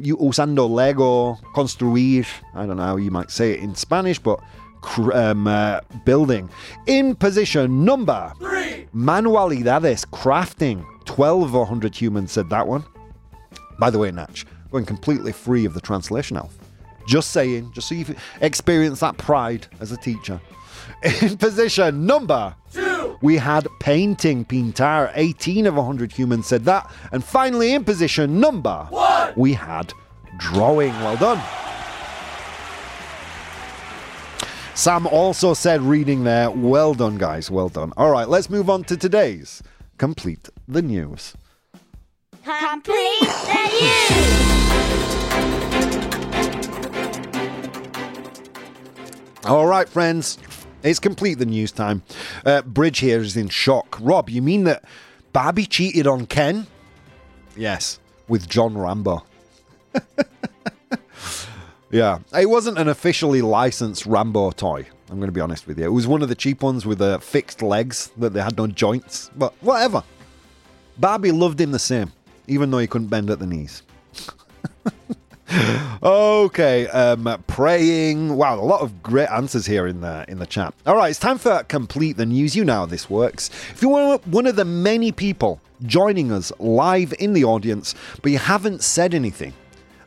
[0.00, 2.26] You usando Lego, construir.
[2.54, 4.40] I don't know how you might say it in Spanish, but
[5.12, 6.48] um, uh, building.
[6.86, 10.84] In position number three, manualidades, crafting.
[11.04, 12.84] 12 of 100 humans said that one.
[13.78, 16.56] By the way, Natch, going completely free of the translation elf.
[17.06, 18.04] Just saying, just so you
[18.40, 20.40] experience that pride as a teacher.
[21.22, 25.12] In position number two, we had painting, pintar.
[25.14, 26.90] 18 of 100 humans said that.
[27.12, 29.92] And finally, in position number one, we had
[30.38, 30.92] drawing.
[31.00, 31.42] Well done.
[34.76, 36.50] Sam also said reading there.
[36.50, 37.50] Well done, guys.
[37.50, 37.94] Well done.
[37.96, 39.62] All right, let's move on to today's
[39.96, 41.34] Complete the News.
[42.44, 43.70] Complete the
[49.40, 49.46] news.
[49.46, 50.38] All right, friends,
[50.82, 52.02] it's complete the news time.
[52.44, 53.96] Uh, Bridge here is in shock.
[54.00, 54.84] Rob, you mean that
[55.32, 56.66] Barbie cheated on Ken?
[57.56, 57.98] Yes,
[58.28, 59.24] with John Rambo.
[61.90, 64.86] yeah, it wasn't an officially licensed Rambo toy.
[65.08, 65.84] I'm going to be honest with you.
[65.84, 68.66] It was one of the cheap ones with uh, fixed legs that they had no
[68.66, 69.30] joints.
[69.36, 70.02] But whatever.
[70.98, 72.12] Barbie loved him the same,
[72.48, 73.82] even though he couldn't bend at the knees.
[76.02, 78.36] Okay, um, praying.
[78.36, 80.74] Wow, a lot of great answers here in the in the chat.
[80.86, 82.54] All right, it's time for complete the news.
[82.54, 83.48] You know how this works.
[83.70, 88.38] If you're one of the many people joining us live in the audience, but you
[88.38, 89.52] haven't said anything.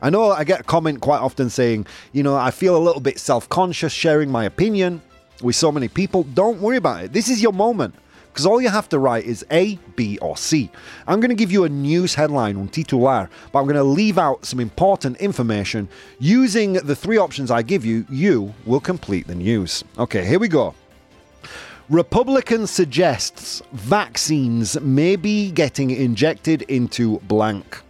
[0.02, 3.02] I know I get a comment quite often saying, you know, I feel a little
[3.02, 5.02] bit self-conscious sharing my opinion
[5.41, 6.24] with so many people.
[6.24, 7.14] Don't worry about it.
[7.14, 7.95] This is your moment.
[8.32, 10.70] Because all you have to write is A, B, or C.
[11.08, 14.18] I'm going to give you a news headline, on titular, but I'm going to leave
[14.18, 15.89] out some important information.
[16.20, 19.84] Using the three options I give you, you will complete the news.
[19.97, 20.76] Okay, here we go.
[21.89, 27.82] Republican suggests vaccines may be getting injected into blank.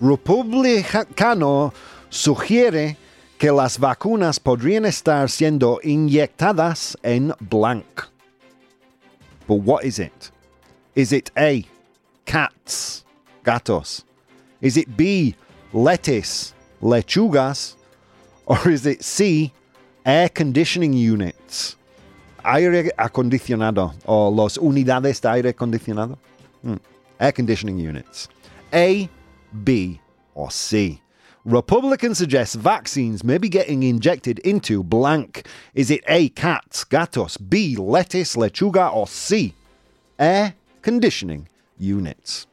[0.00, 1.72] Republicano
[2.10, 2.96] sugiere
[3.38, 8.04] que las vacunas podrían estar siendo inyectadas en blank.
[9.46, 10.30] But what is it?
[10.94, 11.64] Is it A,
[12.24, 13.04] cats,
[13.44, 14.04] gatos?
[14.60, 15.34] Is it B,
[15.72, 17.74] lettuce, lechugas?
[18.46, 19.52] Or is it C,
[20.04, 21.76] air conditioning units?
[22.44, 26.16] Aire acondicionado or los unidades de aire acondicionado?
[26.62, 26.76] Hmm.
[27.18, 28.28] Air conditioning units.
[28.72, 29.08] A,
[29.64, 30.00] B,
[30.34, 31.00] or C?
[31.44, 35.46] Republican suggests vaccines may be getting injected into blank.
[35.74, 39.54] Is it A, cats, gatos, B, lettuce, lechuga, or C,
[40.18, 41.48] air conditioning
[41.78, 42.48] units?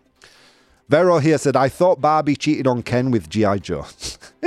[0.89, 3.57] Vero here said, I thought Barbie cheated on Ken with G.I.
[3.57, 3.87] Joe.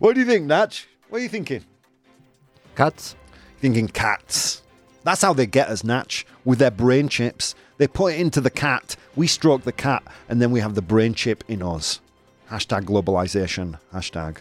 [0.00, 0.88] what do you think, Natch?
[1.08, 1.64] What are you thinking?
[2.74, 3.14] Cats?
[3.60, 4.62] Thinking cats.
[5.04, 7.54] That's how they get us, Natch, with their brain chips.
[7.80, 10.82] They put it into the cat, we stroke the cat, and then we have the
[10.82, 12.00] brain chip in us.
[12.50, 13.78] Hashtag globalization.
[13.90, 14.36] Hashtag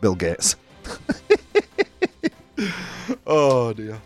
[0.00, 0.56] Bill Gates.
[3.26, 4.00] oh dear.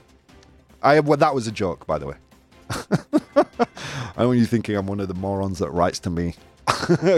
[0.83, 2.17] I well, that was a joke, by the way.
[2.71, 2.77] I
[4.17, 6.35] don't want you thinking I'm one of the morons that writes to me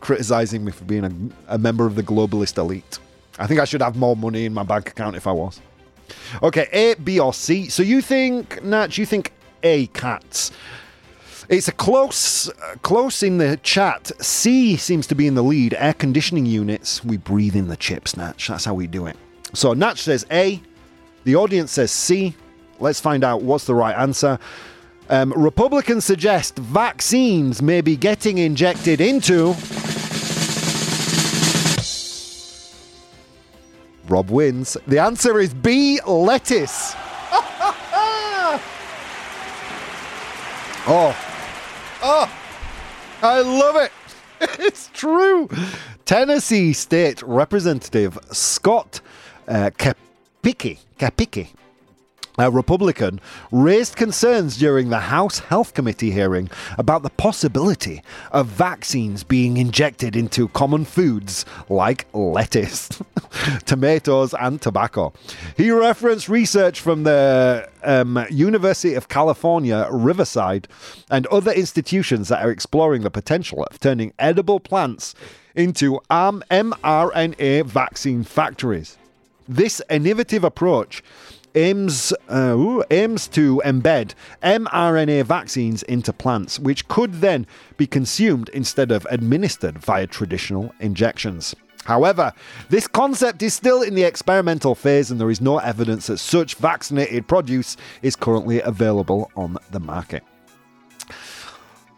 [0.00, 2.98] criticizing me for being a, a member of the globalist elite.
[3.38, 5.60] I think I should have more money in my bank account if I was.
[6.42, 7.68] Okay, A, B, or C.
[7.68, 10.52] So you think, Nat, you think A, cats.
[11.48, 14.12] It's a close, uh, close in the chat.
[14.20, 15.74] C seems to be in the lead.
[15.74, 17.04] Air conditioning units.
[17.04, 18.48] We breathe in the chips, Natch.
[18.48, 19.16] That's how we do it.
[19.52, 20.60] So Natch says A.
[21.24, 22.34] The audience says C.
[22.80, 24.38] Let's find out what's the right answer.
[25.08, 29.54] Um, Republicans suggest vaccines may be getting injected into.
[34.08, 34.76] Rob wins.
[34.86, 36.00] The answer is B.
[36.06, 36.94] Lettuce.
[40.86, 41.31] oh,
[42.02, 42.30] oh,
[43.22, 43.92] I love it.
[44.58, 45.48] It's true.
[46.04, 49.00] Tennessee State Representative Scott
[49.46, 50.78] uh, Cepicky,
[52.38, 53.20] a Republican,
[53.50, 60.16] raised concerns during the House Health Committee hearing about the possibility of vaccines being injected
[60.16, 62.88] into common foods like lettuce,
[63.66, 65.12] tomatoes, and tobacco.
[65.56, 70.68] He referenced research from the um, University of California, Riverside,
[71.10, 75.14] and other institutions that are exploring the potential of turning edible plants
[75.54, 78.96] into mRNA vaccine factories.
[79.48, 81.02] This innovative approach
[81.54, 87.46] aims uh, ooh, aims to embed mRNA vaccines into plants, which could then
[87.76, 91.54] be consumed instead of administered via traditional injections.
[91.84, 92.32] However,
[92.68, 96.54] this concept is still in the experimental phase, and there is no evidence that such
[96.54, 100.22] vaccinated produce is currently available on the market.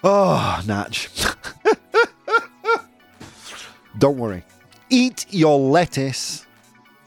[0.02, 1.10] Oh, Natch.
[3.98, 4.42] Don't worry.
[4.88, 6.46] Eat your lettuce.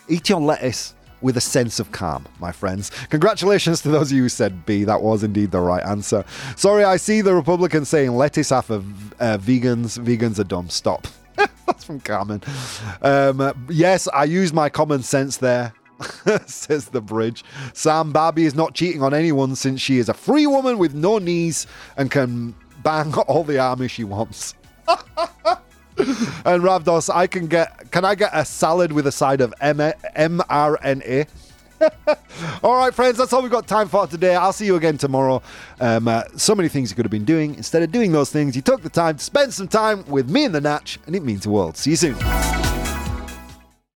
[0.08, 2.92] Eat your lettuce with a sense of calm, my friends.
[3.10, 4.84] Congratulations to those of you who said B.
[4.84, 6.24] That was indeed the right answer.
[6.56, 9.98] Sorry, I see the Republicans saying lettuce of uh, vegans.
[10.00, 10.70] Vegans are dumb.
[10.70, 11.08] Stop.
[11.66, 12.42] That's from Carmen.
[13.02, 15.74] Um, yes, I used my common sense there.
[16.46, 17.44] says the bridge.
[17.74, 21.18] Sam Barbie is not cheating on anyone since she is a free woman with no
[21.18, 21.66] knees
[21.98, 24.54] and can bang all the army she wants.
[26.46, 27.92] and Ravdos, I can get.
[27.92, 31.28] Can I get a salad with a side of M- mRNA?
[32.64, 34.36] all right, friends, that's all we've got time for today.
[34.36, 35.42] I'll see you again tomorrow.
[35.80, 37.56] Um, uh, so many things you could have been doing.
[37.56, 40.46] Instead of doing those things, you took the time to spend some time with me
[40.46, 41.78] and the Natch, and it means the world.
[41.78, 42.67] See you soon.